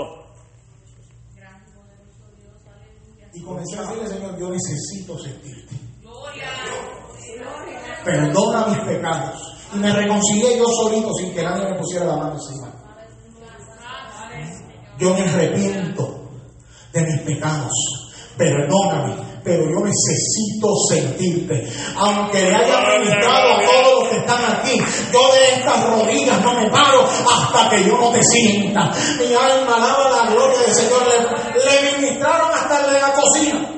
[3.32, 5.85] Y comencé a decirle, Señor, yo necesito sentirte.
[8.04, 9.56] Perdona mis pecados.
[9.74, 12.72] Y me reconcilié yo solito sin que nadie me pusiera la mano encima.
[14.98, 16.30] Yo me arrepiento
[16.92, 17.72] de mis pecados.
[18.38, 21.72] Perdóname, pero yo necesito sentirte.
[21.96, 24.78] Aunque le haya ministrado a todos los que están aquí,
[25.12, 28.90] yo de estas rodillas no me paro hasta que yo no te sienta.
[29.18, 31.02] Mi alma alaba la gloria del Señor.
[31.54, 33.70] Le, ministraron hasta de la cocina.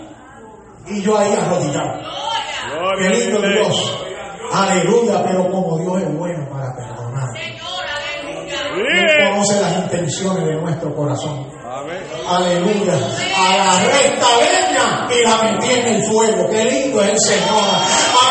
[0.87, 2.18] Y yo ahí arrodillado.
[2.97, 3.99] Qué lindo Dios.
[4.53, 7.29] Aleluya, pero como Dios es bueno para perdonar.
[8.79, 11.47] Él conoce las intenciones de nuestro corazón.
[12.29, 12.95] Aleluya.
[13.37, 16.49] Agarré esta leña y la metí en el fuego.
[16.49, 17.65] Qué lindo es el Señor.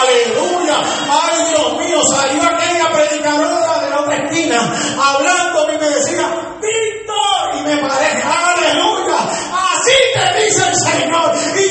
[0.01, 0.77] Aleluya.
[1.09, 6.29] Ay, Dios mío, salió aquella predicadora de la otra esquina hablando y me decía,
[6.61, 7.57] Víctor.
[7.57, 9.17] Y me paré, aleluya.
[9.17, 11.35] Así te dice el Señor.
[11.55, 11.66] Y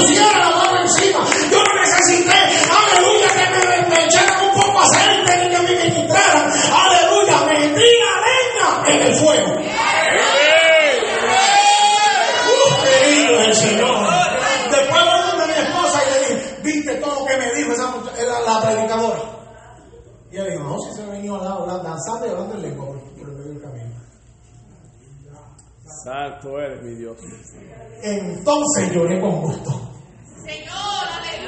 [0.00, 0.49] pusieran
[26.04, 27.16] Santo eres mi Dios.
[28.02, 29.70] Entonces lloré con gusto.
[30.44, 30.64] Te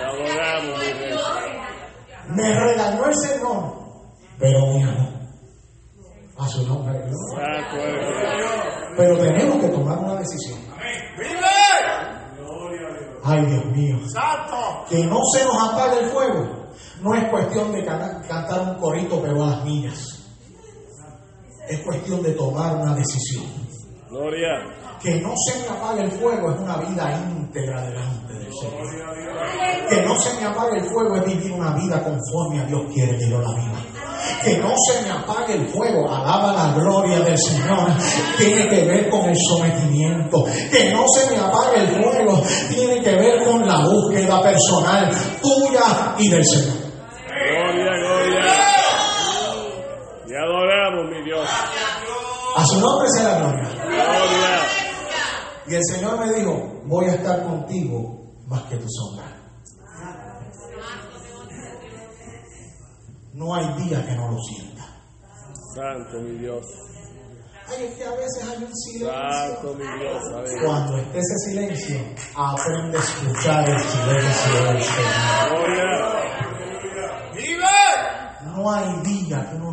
[0.02, 1.18] adoramos, mi rey.
[2.28, 3.74] Me regañó el Señor,
[4.38, 5.12] pero me amó.
[6.38, 7.62] A su nombre, gloria.
[7.62, 8.52] Santo eres mi Dios.
[8.96, 10.58] Pero tenemos que tomar una decisión.
[13.24, 13.98] Ay, Dios mío.
[14.12, 14.84] Santo.
[14.88, 16.62] Que no se nos apague el fuego.
[17.00, 20.18] No es cuestión de cantar un corito, pero a las niñas.
[21.68, 23.44] Es cuestión de tomar una decisión.
[24.12, 24.60] Gloria.
[25.02, 29.88] Que no se me apague el fuego es una vida íntegra delante del Señor.
[29.88, 33.16] Que no se me apague el fuego es vivir una vida conforme a Dios quiere
[33.16, 33.78] que yo la viva.
[34.44, 37.88] Que no se me apague el fuego, alaba la gloria del Señor,
[38.36, 40.44] tiene que ver con el sometimiento.
[40.70, 46.14] Que no se me apague el fuego, tiene que ver con la búsqueda personal tuya
[46.18, 46.76] y del Señor.
[47.28, 48.40] Gloria, gloria.
[50.28, 51.48] Te adoramos, mi Dios.
[52.54, 53.71] A su nombre sea la gloria.
[54.04, 54.82] Gloria.
[55.66, 59.32] Y el Señor me dijo, voy a estar contigo más que tu sombra.
[63.34, 64.84] No hay día que no lo sienta.
[65.74, 66.66] Santo, mi Dios.
[67.66, 69.10] Ay, es que a veces hay un silencio.
[69.10, 70.22] Santo, mi Dios.
[70.64, 71.96] Cuando esté ese silencio,
[72.36, 75.48] aprende a escuchar el silencio del Señor.
[75.48, 75.82] Gloria.
[77.34, 78.54] ¡Vive!
[78.54, 79.71] No hay día que no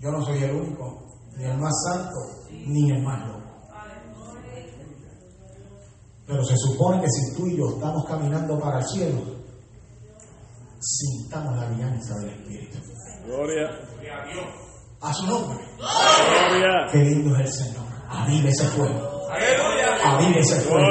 [0.00, 2.16] yo no soy el único, ni el más santo,
[2.50, 3.40] ni el más loco.
[6.26, 9.20] Pero se supone que si tú y yo estamos caminando para el cielo,
[10.80, 12.78] sintamos la alianza del Espíritu.
[13.26, 13.68] Gloria.
[15.02, 15.58] A su nombre.
[15.76, 16.86] Gloria.
[16.92, 17.84] Qué lindo es el Señor.
[18.08, 19.28] Avive ese fuego.
[20.02, 20.86] Avive ese fuego.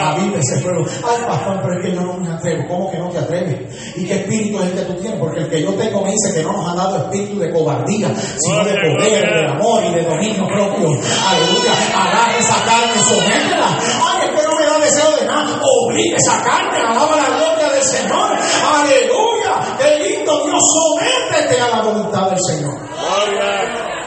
[0.00, 0.84] Avive ese fuego.
[1.06, 2.68] Ay, pastor, pero es que yo no me atrevo.
[2.68, 3.96] ¿Cómo que no te atreves?
[3.96, 5.18] ¿Y qué espíritu es el que tú tienes?
[5.18, 8.14] Porque el que yo tengo me dice que no nos ha dado espíritu de cobardía,
[8.14, 10.88] sino de poder, de amor y de dominio propio.
[11.28, 11.72] Aleluya.
[11.94, 13.78] Agarre esa carne, sométela.
[13.78, 15.60] Ay, es que no me da deseo de nada.
[15.62, 16.78] Obligue esa carne.
[16.78, 18.30] Alaba la gloria del Señor.
[18.32, 19.76] Aleluya.
[19.78, 20.62] Qué lindo Dios.
[20.74, 22.74] Sométete a la voluntad del Señor.
[22.74, 23.98] Gloria.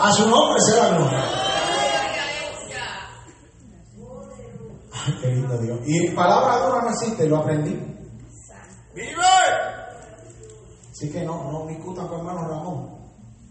[0.00, 1.37] A su nombre la gloria.
[5.38, 5.78] Lindo Dios.
[5.84, 7.74] Y palabra dura no existe, lo aprendí.
[8.94, 9.22] ¡Vive!
[10.90, 12.98] Así que no, no discutan con hermano Ramón.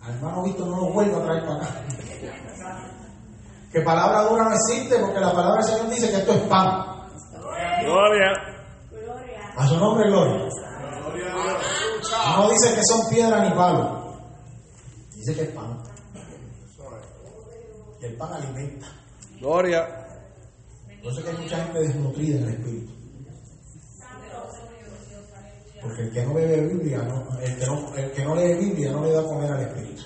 [0.02, 1.82] Al hermano Víctor no lo vuelvo a traer para acá.
[3.72, 6.86] Que palabra dura no existe porque la palabra del Señor dice que esto es pan.
[7.84, 8.32] Gloria.
[9.56, 10.50] A su nombre, gloria.
[12.38, 14.18] No dice que son piedra ni palo.
[15.16, 15.78] Dice que es pan.
[18.02, 18.88] Y el pan alimenta.
[19.40, 20.07] Gloria.
[21.08, 22.94] Por eso es que hay mucha gente desnutrida en el espíritu.
[25.82, 28.92] Porque el que no bebe Biblia, no, el, que no, el que no lee Biblia
[28.92, 30.02] no le da a comer al espíritu.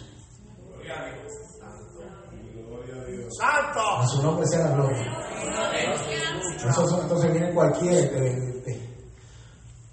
[3.39, 3.79] ¡Santo!
[3.79, 5.17] A su nombre sea la gloria.
[7.01, 8.89] Entonces viene cualquiera y te, te-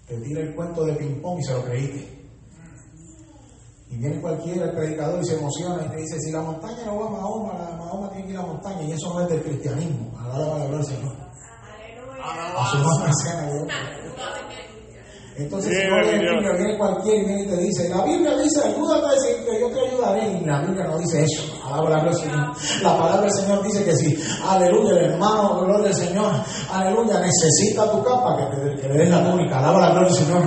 [0.08, 2.17] te tira el cuento de ping-pong y se lo creíste.
[3.90, 7.00] Y viene cualquiera, el predicador, y se emociona y te dice, si la montaña no
[7.00, 8.82] va a Mahoma, la Mahoma tiene que ir a la montaña.
[8.82, 10.12] Y eso no es del cristianismo.
[10.18, 11.16] Alaba la gloria del Señor.
[12.22, 13.74] A su nombre sea la gloria.
[15.36, 16.34] Entonces, si no lees Dios.
[16.34, 19.60] Biblia, viene cualquiera y viene y te dice, la Biblia dice, ayúdate a decir que
[19.60, 20.32] yo te ayudaré.
[20.32, 21.57] Y la Biblia no dice eso.
[21.70, 26.32] La palabra del Señor dice que si, aleluya, el hermano, gloria del Señor,
[26.72, 29.60] aleluya, necesita tu capa, que, te, que le des la túnica.
[29.60, 30.42] La gloria Señor.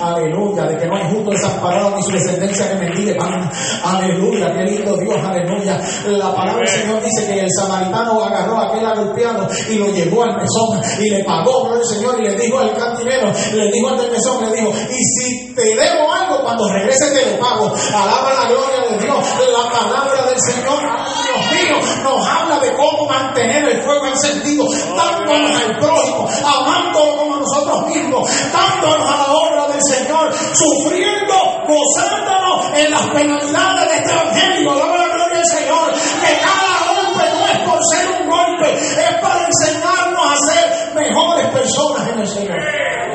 [0.00, 3.50] Aleluya, de que no hay justo desamparado ni su descendencia que mendigue pan.
[3.84, 5.80] Aleluya, qué lindo Dios, aleluya.
[6.06, 10.22] La palabra del Señor dice que el samaritano agarró a aquel agolpeado y lo llevó
[10.22, 13.88] al mesón y le pagó, gloria al Señor, y le dijo al cantinero, le dijo
[13.88, 17.72] al del mesón, le dijo, y si te debo algo, cuando regrese te lo pago.
[17.74, 23.08] Alaba la gloria de Dios, la palabra del Señor, Dios mío, nos habla de cómo
[23.08, 24.64] mantener el fuego encendido,
[24.94, 31.34] dándonos al prójimo, amándolo como a nosotros mismos, dándonos a la obra del Señor, sufriendo,
[31.66, 34.72] gozándonos en las penalidades de este evangelio.
[34.72, 39.20] Alaba la gloria del Señor, que cada golpe no es por ser un golpe, es
[39.22, 43.05] para enseñarnos a ser mejores personas en el Señor.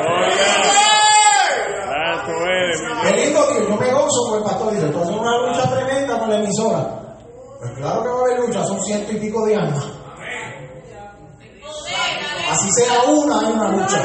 [4.12, 7.16] Dios, gozo con el pastor, dice, entonces una lucha tremenda con la emisora.
[7.58, 9.84] Pues claro que va a haber lucha, son ciento y pico de almas.
[12.50, 14.04] Así sea una, hay una lucha.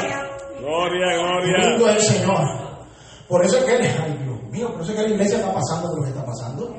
[0.60, 1.68] Gloria, gloria.
[1.68, 2.40] lindo el Señor.
[3.28, 5.94] Por eso es que, ay Dios mío, por eso es que la iglesia está pasando
[5.94, 6.74] lo que está pasando.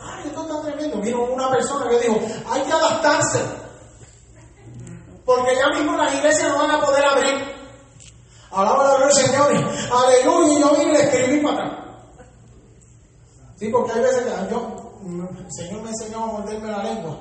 [0.00, 1.00] Ay, esto está tremendo.
[1.00, 2.20] Vino una persona que dijo,
[2.50, 3.40] hay que adaptarse.
[5.24, 7.58] Porque ya mismo las iglesias no van a poder abrir.
[8.50, 9.72] Alaba la gloria del Señor.
[9.92, 10.52] Aleluya.
[10.52, 11.87] Y yo vine y le escribí para atrás.
[13.58, 17.18] Sí, porque hay veces que yo, el Señor me enseñó a morderme la lengua.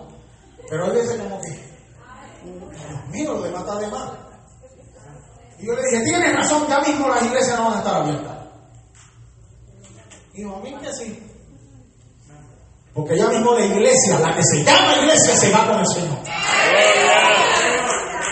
[0.70, 4.12] Pero hay veces como que, Dios mío, lo demás está de más.
[5.60, 8.38] Y yo le dije, tienes razón, ya mismo las iglesias no van a estar abiertas.
[10.34, 11.24] Y dijo, a mí que sí.
[12.94, 16.18] Porque ya mismo la iglesia, la que se llama iglesia, se va con el Señor.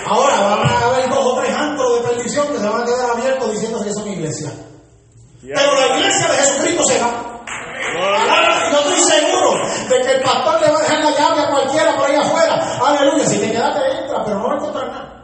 [0.07, 3.09] Ahora van a haber dos o tres antros de perdición que se van a quedar
[3.11, 4.51] abiertos diciendo que son iglesia.
[5.41, 7.34] Pero la iglesia de Jesucristo se va.
[9.89, 12.77] De que el pastor le va a dejar la llave a cualquiera por ahí afuera.
[12.85, 13.25] Aleluya.
[13.25, 15.15] Si te quedaste, entra, pero no va a encontrar nada.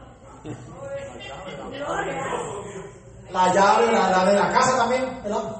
[3.32, 5.56] La llave, la, de la casa también, ¿verdad?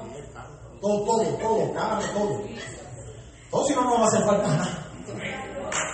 [0.80, 2.40] Todo, todo, todo, carne, todo.
[3.50, 4.91] Todo si no nos va a hacer falta nada.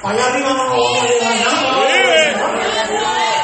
[0.02, 1.68] Allá arriba no nos va a llegar nada.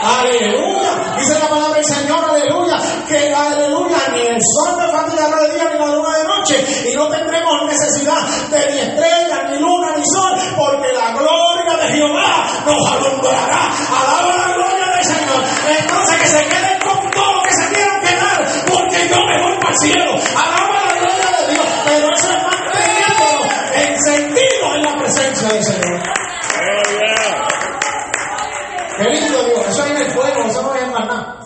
[0.04, 0.90] Aleluya.
[1.16, 2.76] Dice la palabra del Señor, aleluya.
[3.08, 6.90] Que aleluya, ni el sol me fatigará de día ni la luna de noche.
[6.90, 8.20] Y no tendremos necesidad
[8.50, 10.32] de ni estrellas, ni luna, ni sol.
[10.56, 13.70] Porque la gloria de Jehová nos alumbrará.
[13.88, 15.42] Alaba la gloria del Señor.
[15.78, 18.46] Entonces que se queden con todo lo que se quieran quedar.
[18.68, 20.12] Porque yo me voy para el cielo.
[20.36, 21.66] Alaba la gloria de Dios.
[21.84, 26.23] Pero eso es manteniéndonos encendidos en la presencia del Señor.
[28.96, 31.40] Qué lindo Dios, eso es en el fuego, eso no es en más nada.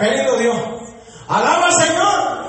[0.00, 0.58] Qué lindo Dios.
[1.28, 2.42] Alaba al Señor.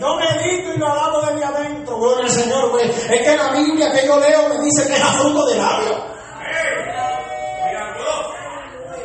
[0.00, 2.70] Yo medito y lo alabo desde adentro, gloria al Señor.
[2.70, 3.10] Pues.
[3.10, 6.14] Es que la Biblia que yo leo me dice que es a fruto de labio.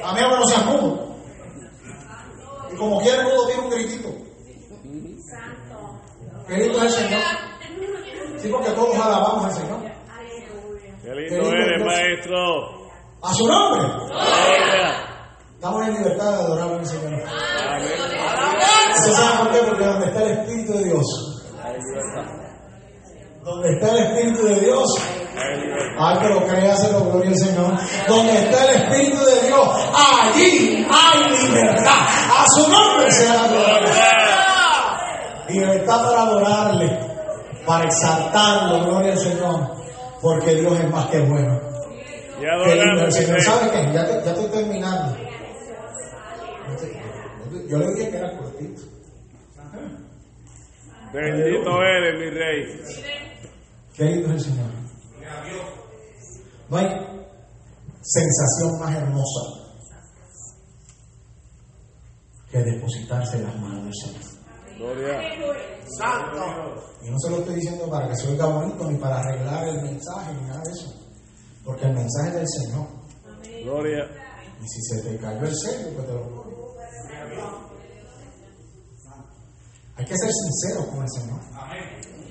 [0.03, 1.15] A mí no seas mudo.
[2.71, 4.09] Y como quiere el mudo tiene un gritito.
[6.47, 7.18] Qué lindo es el Señor.
[13.39, 13.87] Su nombre.
[15.55, 17.23] Estamos en libertad de adorar al Señor.
[18.95, 19.59] ¿Usted sabe por qué?
[19.59, 21.05] Porque donde está el Espíritu de Dios,
[23.43, 24.95] donde está el Espíritu de Dios,
[25.99, 27.73] hay que lo crea, se lo gloria al Señor.
[28.07, 31.99] Donde está el Espíritu de Dios, allí hay libertad.
[32.37, 33.93] A su nombre sea la gloria.
[35.47, 36.99] Libertad para adorarle,
[37.65, 39.71] para exaltarlo, gloria al Señor.
[40.21, 41.68] Porque Dios es más que bueno.
[42.39, 43.11] Y Qué lindo el.
[43.11, 43.41] Señor.
[43.41, 43.93] ¿Sabe qué?
[43.93, 45.17] Ya, te- ya estoy terminando.
[47.67, 48.81] Yo le dije que era cortito.
[51.13, 52.63] Bendito eres, mi rey.
[53.95, 54.69] Qué lindo es el Señor.
[56.69, 56.87] No hay
[58.01, 59.41] sensación más hermosa
[62.51, 64.23] que depositarse en las manos del Señor.
[64.77, 65.19] Gloria.
[67.03, 69.81] Y no se lo estoy diciendo para que se oiga bonito ni para arreglar el
[69.81, 71.08] mensaje ni nada de eso.
[71.69, 72.87] Porque el mensaje es del Señor.
[73.63, 74.03] Gloria.
[74.59, 76.73] Y si se te cayó el sello, pues te lo pongo.
[79.95, 81.39] Hay que ser sinceros con el Señor.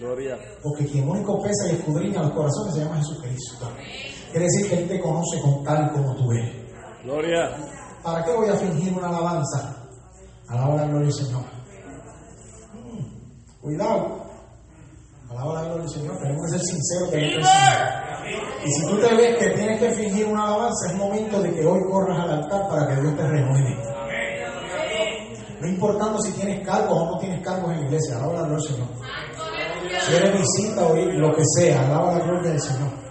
[0.01, 0.39] Gloria.
[0.61, 3.70] Porque quien único pesa y escudriña los corazones se llama Jesucristo.
[4.32, 6.57] Quiere decir que Él te conoce con tal como tú eres.
[7.05, 7.57] Gloria.
[8.03, 9.86] ¿Para qué voy a fingir una alabanza?
[10.49, 11.45] Alaba la gloria del Señor.
[12.74, 14.20] Mm, Cuidado.
[15.30, 16.18] Alaba la gloria del Señor.
[16.18, 18.07] Tenemos que ser sinceros delante del Señor.
[18.64, 21.64] Y si tú te ves que tienes que fingir una alabanza, es momento de que
[21.64, 23.76] hoy corras al altar para que Dios te renueve.
[25.60, 28.56] No importando si tienes cargos o no tienes cargos en la iglesia, alaba la gloria
[28.56, 28.88] del Señor.
[30.00, 33.07] Si eres visita o lo que sea, alaba la gloria del Señor.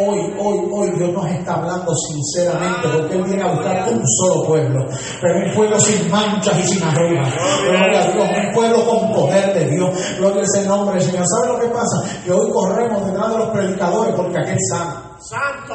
[0.00, 4.46] Hoy, hoy, hoy Dios nos está hablando sinceramente porque Él viene a buscar un solo
[4.46, 4.86] pueblo,
[5.20, 7.34] pero un pueblo sin manchas y sin arrugas.
[7.64, 9.90] Gloria a Dios, un pueblo con poder de Dios.
[10.18, 11.24] Gloria es el nombre del Señor.
[11.26, 12.04] ¿Sabe lo que pasa?
[12.24, 15.02] Que hoy corremos detrás de los predicadores porque aquel sana.
[15.20, 15.74] Santo.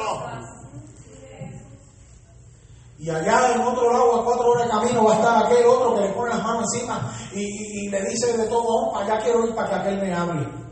[3.00, 5.96] Y allá en otro lado, a cuatro horas de camino, va a estar aquel otro
[5.96, 9.20] que le pone las manos encima y, y- y le dice de todo, "Oh, allá
[9.22, 10.63] quiero ir para que aquel me hable.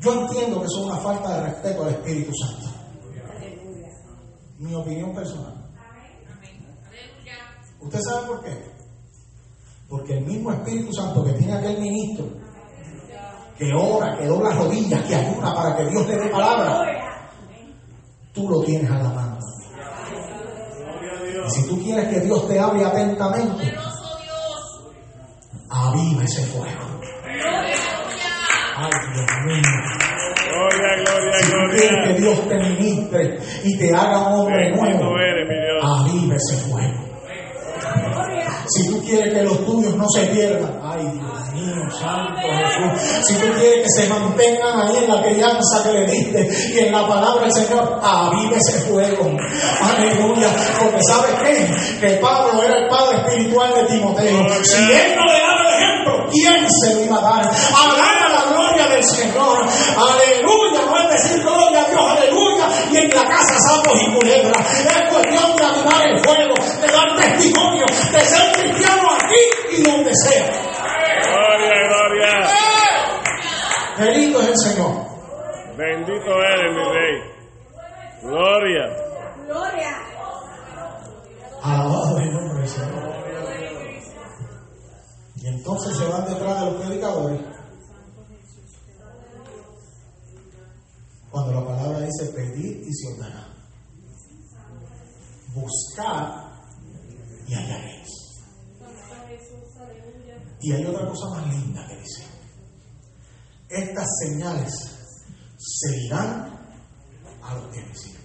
[0.00, 2.68] Yo entiendo que eso es una falta de respeto al Espíritu Santo.
[4.58, 5.54] Mi opinión personal.
[7.80, 8.74] ¿Usted sabe por qué?
[9.88, 12.26] Porque el mismo Espíritu Santo que tiene aquel ministro,
[13.58, 17.30] que ora, que dobla rodillas, que ayuda para que Dios le dé palabra,
[18.32, 19.38] tú lo tienes a la mano.
[21.46, 23.74] Y si tú quieres que Dios te hable atentamente,
[25.68, 26.94] aviva ese fuego.
[30.46, 32.14] Gloria, gloria, Si tú quieres que.
[32.20, 35.48] Dios te ministre y te haga un hombre nuevo, eres,
[35.82, 37.04] aviva ese fuego.
[38.66, 43.26] Si tú quieres que los tuyos no se pierdan, ay Dios mío, Santo Jesús.
[43.26, 46.92] Si tú quieres que se mantengan ahí en la crianza que le diste y en
[46.92, 49.30] la palabra del Señor, aviva ese fuego.
[49.82, 50.48] Aleluya.
[50.80, 52.06] Porque ¿sabes qué?
[52.06, 54.46] Que Pablo era el padre espiritual de Timoteo.
[54.62, 57.44] Si él no le daba el ejemplo, ¿quién se lo iba a dar?
[57.44, 58.53] Alaba la gloria
[59.04, 59.66] Señor.
[59.96, 62.66] Aleluya, no es decir gloria a Dios, aleluya.
[62.90, 64.80] Y en la casa sapos y culebras.
[64.80, 70.14] Es cuestión de animar el fuego, de dar testimonio, de ser cristiano aquí y donde
[70.14, 70.50] sea.
[71.24, 72.50] Gloria, gloria.
[73.98, 74.92] Bendito es el Señor.
[75.76, 77.34] Bendito eres, mi rey.
[78.22, 78.84] Gloria.
[79.46, 79.98] Gloria.
[81.62, 83.14] Alabado el nombre del Señor.
[85.36, 87.53] Y entonces se van detrás de los predicadores
[91.34, 93.48] Cuando la palabra dice pedir y se os dará.
[95.52, 96.52] Buscar
[97.48, 98.08] y hallaréis.
[100.60, 102.22] Y hay otra cosa más linda que dice.
[103.68, 104.72] Estas señales
[105.58, 106.56] seguirán
[107.42, 108.22] a los que me sirven.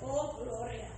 [0.00, 0.92] Oh, gloria.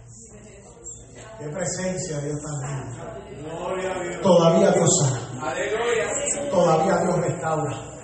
[1.38, 2.84] Qué presencia de Dios tan
[3.32, 4.20] linda.
[4.20, 5.54] Todavía Dios sana.
[6.50, 7.97] Todavía Dios restaura.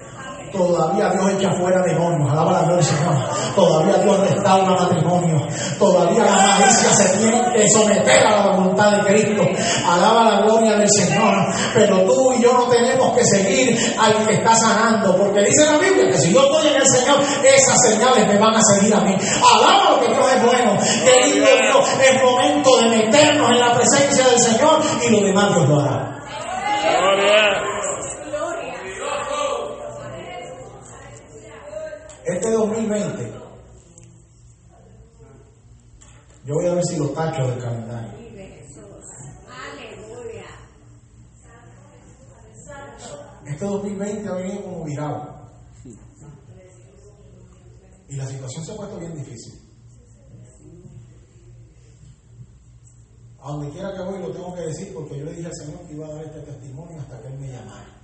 [0.54, 2.30] Todavía Dios echa fuera demonios.
[2.30, 3.16] Alaba la gloria Señor.
[3.56, 5.46] Todavía Dios restaura matrimonio.
[5.78, 9.42] Todavía la malicia se tiene que someter a la voluntad de Cristo.
[9.84, 11.34] Alaba la gloria del Señor.
[11.74, 15.16] Pero tú y yo no tenemos que seguir al que está sanando.
[15.16, 18.54] Porque dice la Biblia que si yo estoy en el Señor, esas señales me van
[18.54, 19.12] a seguir a mí.
[19.12, 20.76] Alaba lo que Dios es bueno.
[21.04, 25.68] Querido Dios, es momento de meternos en la presencia del Señor y lo demás Dios
[25.68, 26.23] lo hará.
[32.26, 33.32] Este 2020,
[36.46, 38.24] yo voy a ver si lo tacho del calendario.
[43.46, 45.34] Este 2020 ha venido como virado.
[48.08, 49.60] Y la situación se ha puesto bien difícil.
[53.38, 55.86] A donde quiera que voy lo tengo que decir porque yo le dije al Señor
[55.86, 58.00] que iba a dar este testimonio hasta que Él me llamara.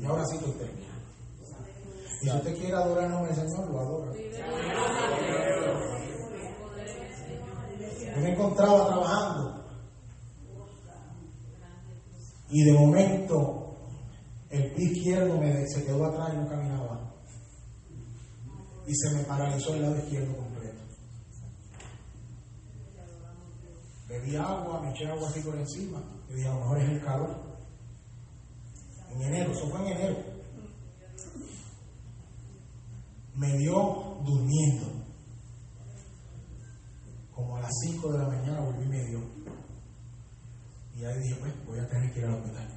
[0.00, 0.87] Y ahora sí estoy terminando.
[2.20, 4.12] Y si usted quiere adorar del Señor, lo adora.
[8.14, 9.64] Yo me encontraba trabajando
[12.50, 13.76] y de momento
[14.50, 17.14] el pie izquierdo me, se quedó atrás y no caminaba.
[18.86, 20.78] Y se me paralizó el lado izquierdo completo.
[24.08, 26.02] Bebí agua, me eché agua así por encima.
[26.30, 27.36] Y dije, a lo mejor es el calor.
[29.10, 30.37] En enero, eso fue en enero.
[33.38, 34.86] Me dio durmiendo.
[37.32, 39.20] Como a las 5 de la mañana volví y me dio.
[40.96, 42.68] Y ahí dije, pues voy a tener que ir al hospital.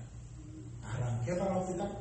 [0.84, 1.98] Arranqué para el hospital.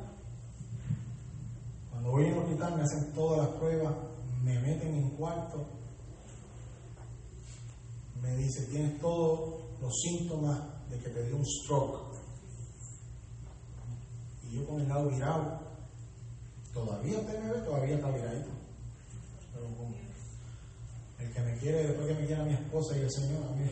[1.89, 3.95] Cuando voy al hospital me hacen todas las pruebas,
[4.43, 5.65] me meten en cuarto,
[8.21, 10.59] me dice, tienes todos los síntomas
[10.89, 12.15] de que te dio un stroke.
[14.43, 15.70] Y yo con el lado virado,
[16.73, 18.49] todavía usted me ve, todavía está viradito.
[19.53, 19.95] Pero como
[21.19, 23.69] el que me quiere, después que me quiera mi esposa y el Señor, a mí.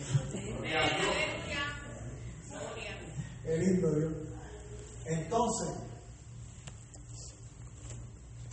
[3.43, 4.13] Qué lindo Dios.
[5.05, 5.69] Entonces,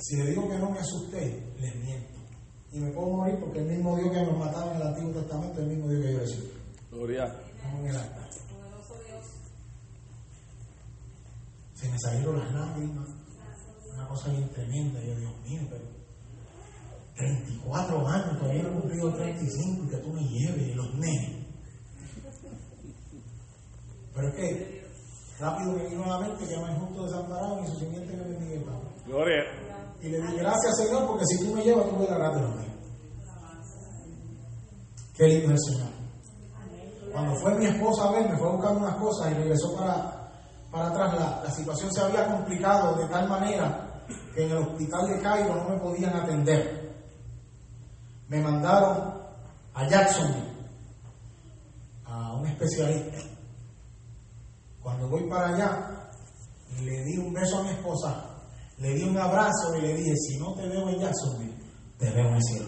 [0.01, 2.17] si le digo que no me asusté, les miento.
[2.73, 5.53] Y me puedo morir porque el mismo Dios que me mataba en el Antiguo Testamento
[5.53, 6.49] es el mismo Dios que yo sirvo.
[6.91, 7.43] Gloria.
[7.63, 8.31] Como en el altar.
[11.75, 13.16] Se me salieron las lágrimas.
[14.07, 15.03] Una cosa bien tremenda.
[15.03, 15.85] Y yo, Dios mío, pero
[17.17, 21.47] 34 años, todavía no he cumplido 35 y que tú me lleves y los nenes.
[24.15, 24.87] Pero es que
[25.41, 28.55] rápido me vino a la mente que me justo desamparado y su simiente me bendiga
[28.55, 28.89] el Padre.
[29.07, 29.43] Gloria.
[30.01, 32.73] Y le dije, gracias Señor, porque si tú me llevas, tú velarás de los míos.
[35.15, 35.93] Qué lindo es el Señor.
[37.13, 40.31] Cuando fue mi esposa a ver, me fue a buscar unas cosas y regresó para,
[40.71, 41.15] para atrás.
[41.19, 43.86] La, la situación se había complicado de tal manera
[44.35, 46.95] que en el hospital de Cairo no me podían atender.
[48.29, 49.15] Me mandaron
[49.75, 50.53] a Jacksonville,
[52.05, 53.19] a un especialista.
[54.83, 56.11] Cuando voy para allá,
[56.83, 58.25] le di un beso a mi esposa,
[58.79, 61.55] le di un abrazo y le dije, si no te veo en Jacksonville,
[61.99, 62.67] te veo en el cielo.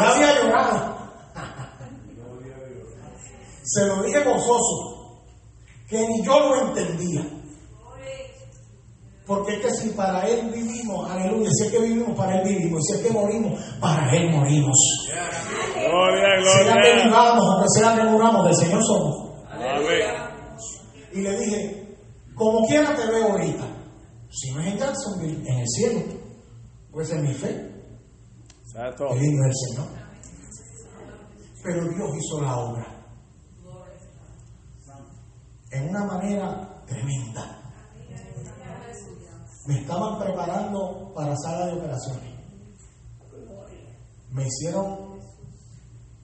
[0.00, 0.94] Había llorado.
[3.64, 4.93] Se lo dije gozoso,
[5.88, 7.26] que ni yo lo entendía.
[9.26, 12.82] Porque es que si para Él vivimos, aleluya, si es que vivimos, para Él vivimos,
[12.86, 14.76] si es que morimos, para Él morimos.
[15.74, 17.04] Gloria, Sea que gloria.
[17.06, 19.32] vivamos o que sea que muramos, del Señor somos.
[19.50, 19.82] Amén.
[21.14, 21.96] Y le dije,
[22.34, 23.64] como quiera te veo ahorita.
[24.30, 26.00] Si no es en Jacksonville, en el cielo.
[26.90, 27.70] Pues es mi fe.
[28.72, 29.06] Santo.
[29.08, 29.88] Qué lindo es el Señor.
[31.62, 32.93] Pero Dios hizo la obra.
[35.74, 37.60] En una manera tremenda.
[39.66, 42.32] Me estaban preparando para sala de operaciones.
[44.30, 45.18] Me hicieron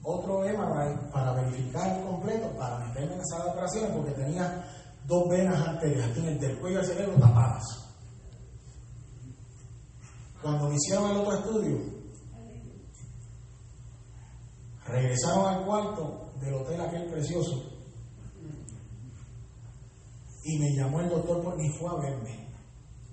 [0.03, 4.65] otro MRI para verificar el completo, para meterme en la sala de operaciones, porque tenía
[5.05, 7.63] dos venas el del cuello al cerebro tapadas.
[10.41, 11.77] Cuando me hicieron el otro estudio,
[14.85, 17.70] regresaron al cuarto del hotel aquel precioso
[20.43, 22.47] y me llamó el doctor, por, ni fue a verme,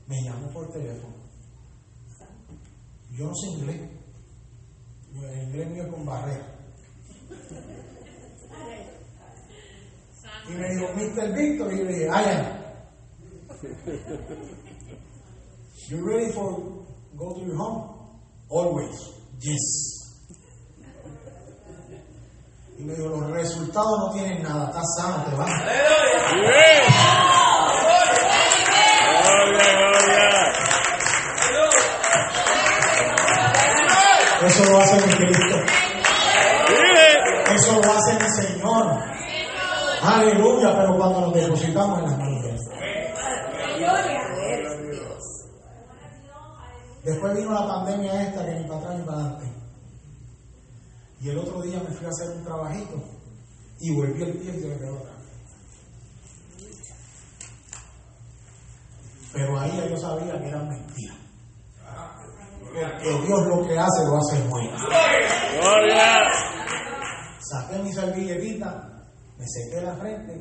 [0.07, 1.15] me llamó por teléfono.
[3.11, 3.91] Yo no sé inglés,
[5.15, 6.55] el inglés mío es con barrera.
[10.49, 11.35] Y me dijo, Mr.
[11.35, 12.59] Victor, y le dije, I am.
[15.89, 17.95] You ready for go to your home?
[18.51, 18.95] Always.
[19.41, 19.98] Yes.
[22.79, 25.51] Y me dijo, los resultados no tienen nada, estás sano, te vas.
[34.47, 35.57] Eso lo hace mi Cristo.
[37.53, 38.87] Eso lo hace mi Señor.
[40.01, 42.49] Aleluya, pero cuando nos depositamos en las manos de.
[47.03, 49.48] Después vino la pandemia esta que ni para atrás ni para adelante.
[51.21, 53.03] Y el otro día me fui a hacer un trabajito
[53.81, 55.19] y volví el pie y se me quedó atrás.
[59.33, 61.15] Pero ahí yo sabía que era mentira.
[62.61, 64.77] Porque Dios lo que hace lo hace bueno.
[65.61, 66.19] Gloria.
[67.41, 69.07] Saqué mi servilletita,
[69.39, 70.41] me sequé la frente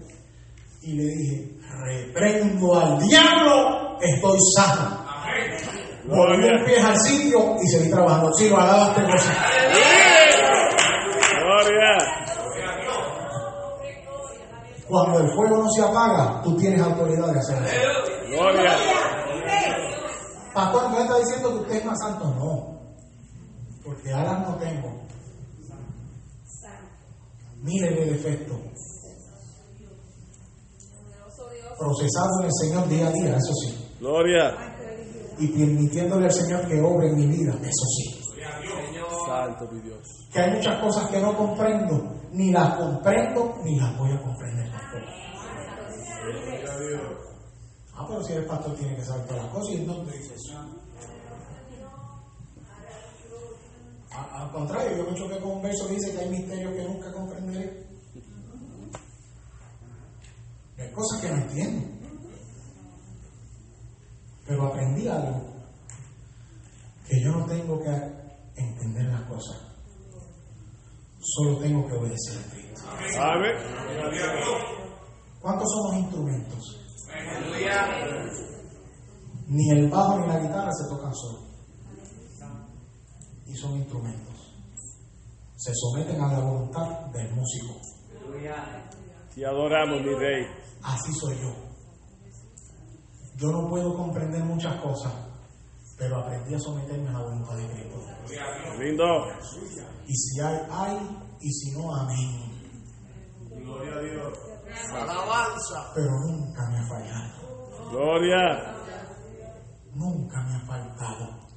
[0.82, 5.06] y le dije, reprendo al diablo, estoy sano.
[6.08, 8.34] Volví el pie al sitio y seguí trabajando.
[8.34, 9.46] Sí, lo alabaste, cosa.
[14.88, 17.68] Cuando el fuego no se apaga, tú tienes autoridad de hacerlo.
[18.30, 18.78] Gloria.
[20.54, 22.26] Pastor, ¿no está diciendo que usted es más santo?
[22.26, 22.78] No.
[23.84, 25.08] Porque alas no tengo.
[27.62, 28.60] Mire de defecto.
[31.78, 33.88] Procesado en el Señor día a día, eso sí.
[34.00, 34.56] Gloria.
[35.38, 38.27] Y permitiéndole al Señor que obre en mi vida, eso sí.
[40.32, 44.72] Que hay muchas cosas que no comprendo, ni las comprendo, ni las voy a comprender.
[48.00, 50.36] Ah, pero si eres pastor tiene que saber todas las cosas y no te dice
[50.36, 50.60] eso.
[54.12, 56.84] A- Al contrario, yo me choqué con un verso que dice que hay misterios que
[56.88, 57.86] nunca comprenderé.
[60.78, 61.88] Hay cosas que no entiendo.
[64.46, 65.42] Pero aprendí algo.
[67.08, 67.90] Que yo no tengo que
[68.58, 69.58] entender las cosas.
[71.20, 72.82] Solo tengo que obedecer a Cristo.
[73.22, 73.56] Amén.
[75.42, 76.78] ¿Cuántos somos instrumentos?
[79.48, 81.44] Ni el bajo ni la guitarra se tocan solos.
[83.46, 84.36] Y son instrumentos.
[85.56, 87.80] Se someten a la voluntad del músico.
[89.34, 90.46] Te adoramos, mi rey.
[90.84, 91.54] Así soy yo.
[93.38, 95.14] Yo no puedo comprender muchas cosas,
[95.98, 98.17] pero aprendí a someterme a la voluntad de Cristo.
[98.80, 99.06] Lindo.
[100.08, 100.98] Y si hay, hay,
[101.42, 102.48] y si no, amén.
[105.96, 107.90] Pero nunca me ha fallado.
[107.92, 108.76] Gloria.
[109.94, 111.48] Nunca me ha faltado.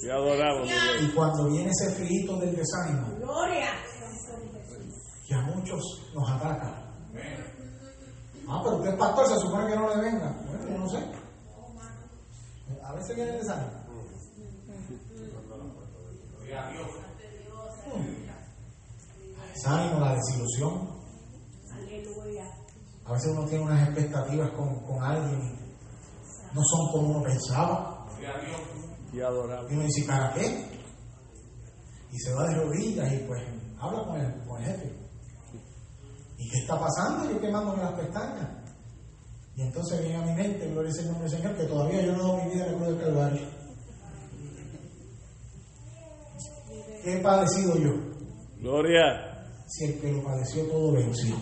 [0.00, 0.68] Te adoramos.
[1.00, 3.70] Y cuando viene ese frío del desánimo, Gloria.
[5.26, 5.80] que a muchos
[6.14, 6.84] nos ataca.
[8.50, 10.32] Ah, pero usted es pastor, se supone que no le venga.
[10.46, 10.98] Bueno, yo no sé.
[12.82, 13.77] A veces viene el desánimo.
[19.58, 20.88] Desánimo, la desilusión.
[21.72, 22.44] Aleluya.
[23.04, 28.06] A veces uno tiene unas expectativas con, con alguien y no son como uno pensaba.
[29.10, 29.70] Te adoramos.
[29.70, 30.64] Y uno dice, ¿para qué?
[32.12, 33.42] Y se va de rodillas y pues
[33.80, 34.92] habla con el, con el jefe.
[36.36, 37.28] ¿Y qué está pasando?
[37.28, 38.48] Yo quemándome las pestañas.
[39.56, 42.22] Y entonces viene a mi mente, gloria el nombre del Señor, que todavía yo no
[42.22, 43.48] dado mi vida en el cruz del Calvario.
[47.02, 47.90] ¿Qué he padecido yo?
[48.60, 49.27] Gloria.
[49.68, 51.36] Si el que lo padeció todo venció.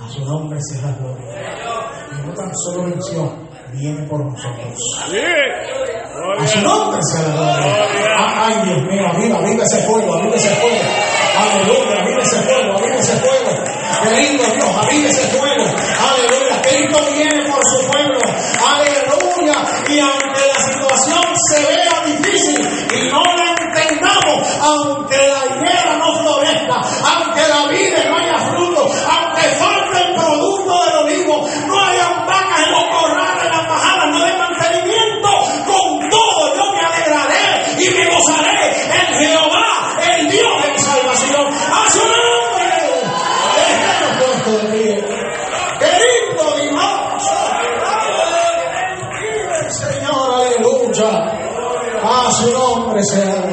[0.00, 1.54] A su nombre sea la gloria.
[2.12, 3.30] Y no tan solo venció,
[3.74, 4.74] viene por nosotros.
[6.38, 8.16] A su nombre sea la gloria.
[8.16, 10.80] Ah, Ay, Dios mío, aviva, aviva ese fuego, aviva ese fuego.
[11.36, 13.50] Aleluya, aviva ese fuego, aviva ese fuego.
[14.02, 15.64] Qué lindo Dios, aviva ese fuego.
[16.08, 18.18] Aleluya, Cristo viene por su pueblo.
[18.66, 19.56] Aleluya.
[19.90, 21.87] Y aunque la situación se vea
[24.68, 30.84] aunque la higuera no florezca, aunque la vida no haya fruto, aunque falte el producto
[30.84, 35.28] del olivo, no hayan vacas en los corrales, en las pajadas, no hay mantenimiento,
[35.66, 37.46] con todo yo me alegraré
[37.78, 38.58] y me gozaré
[38.92, 41.46] en Jehová, el Dios de mi salvación.
[41.46, 42.72] ¡A su nombre!
[43.56, 44.94] Dejemos puesto de
[45.78, 47.22] Querido Dios,
[49.64, 51.10] el Señor, aleluya.
[52.00, 53.47] A su nombre sea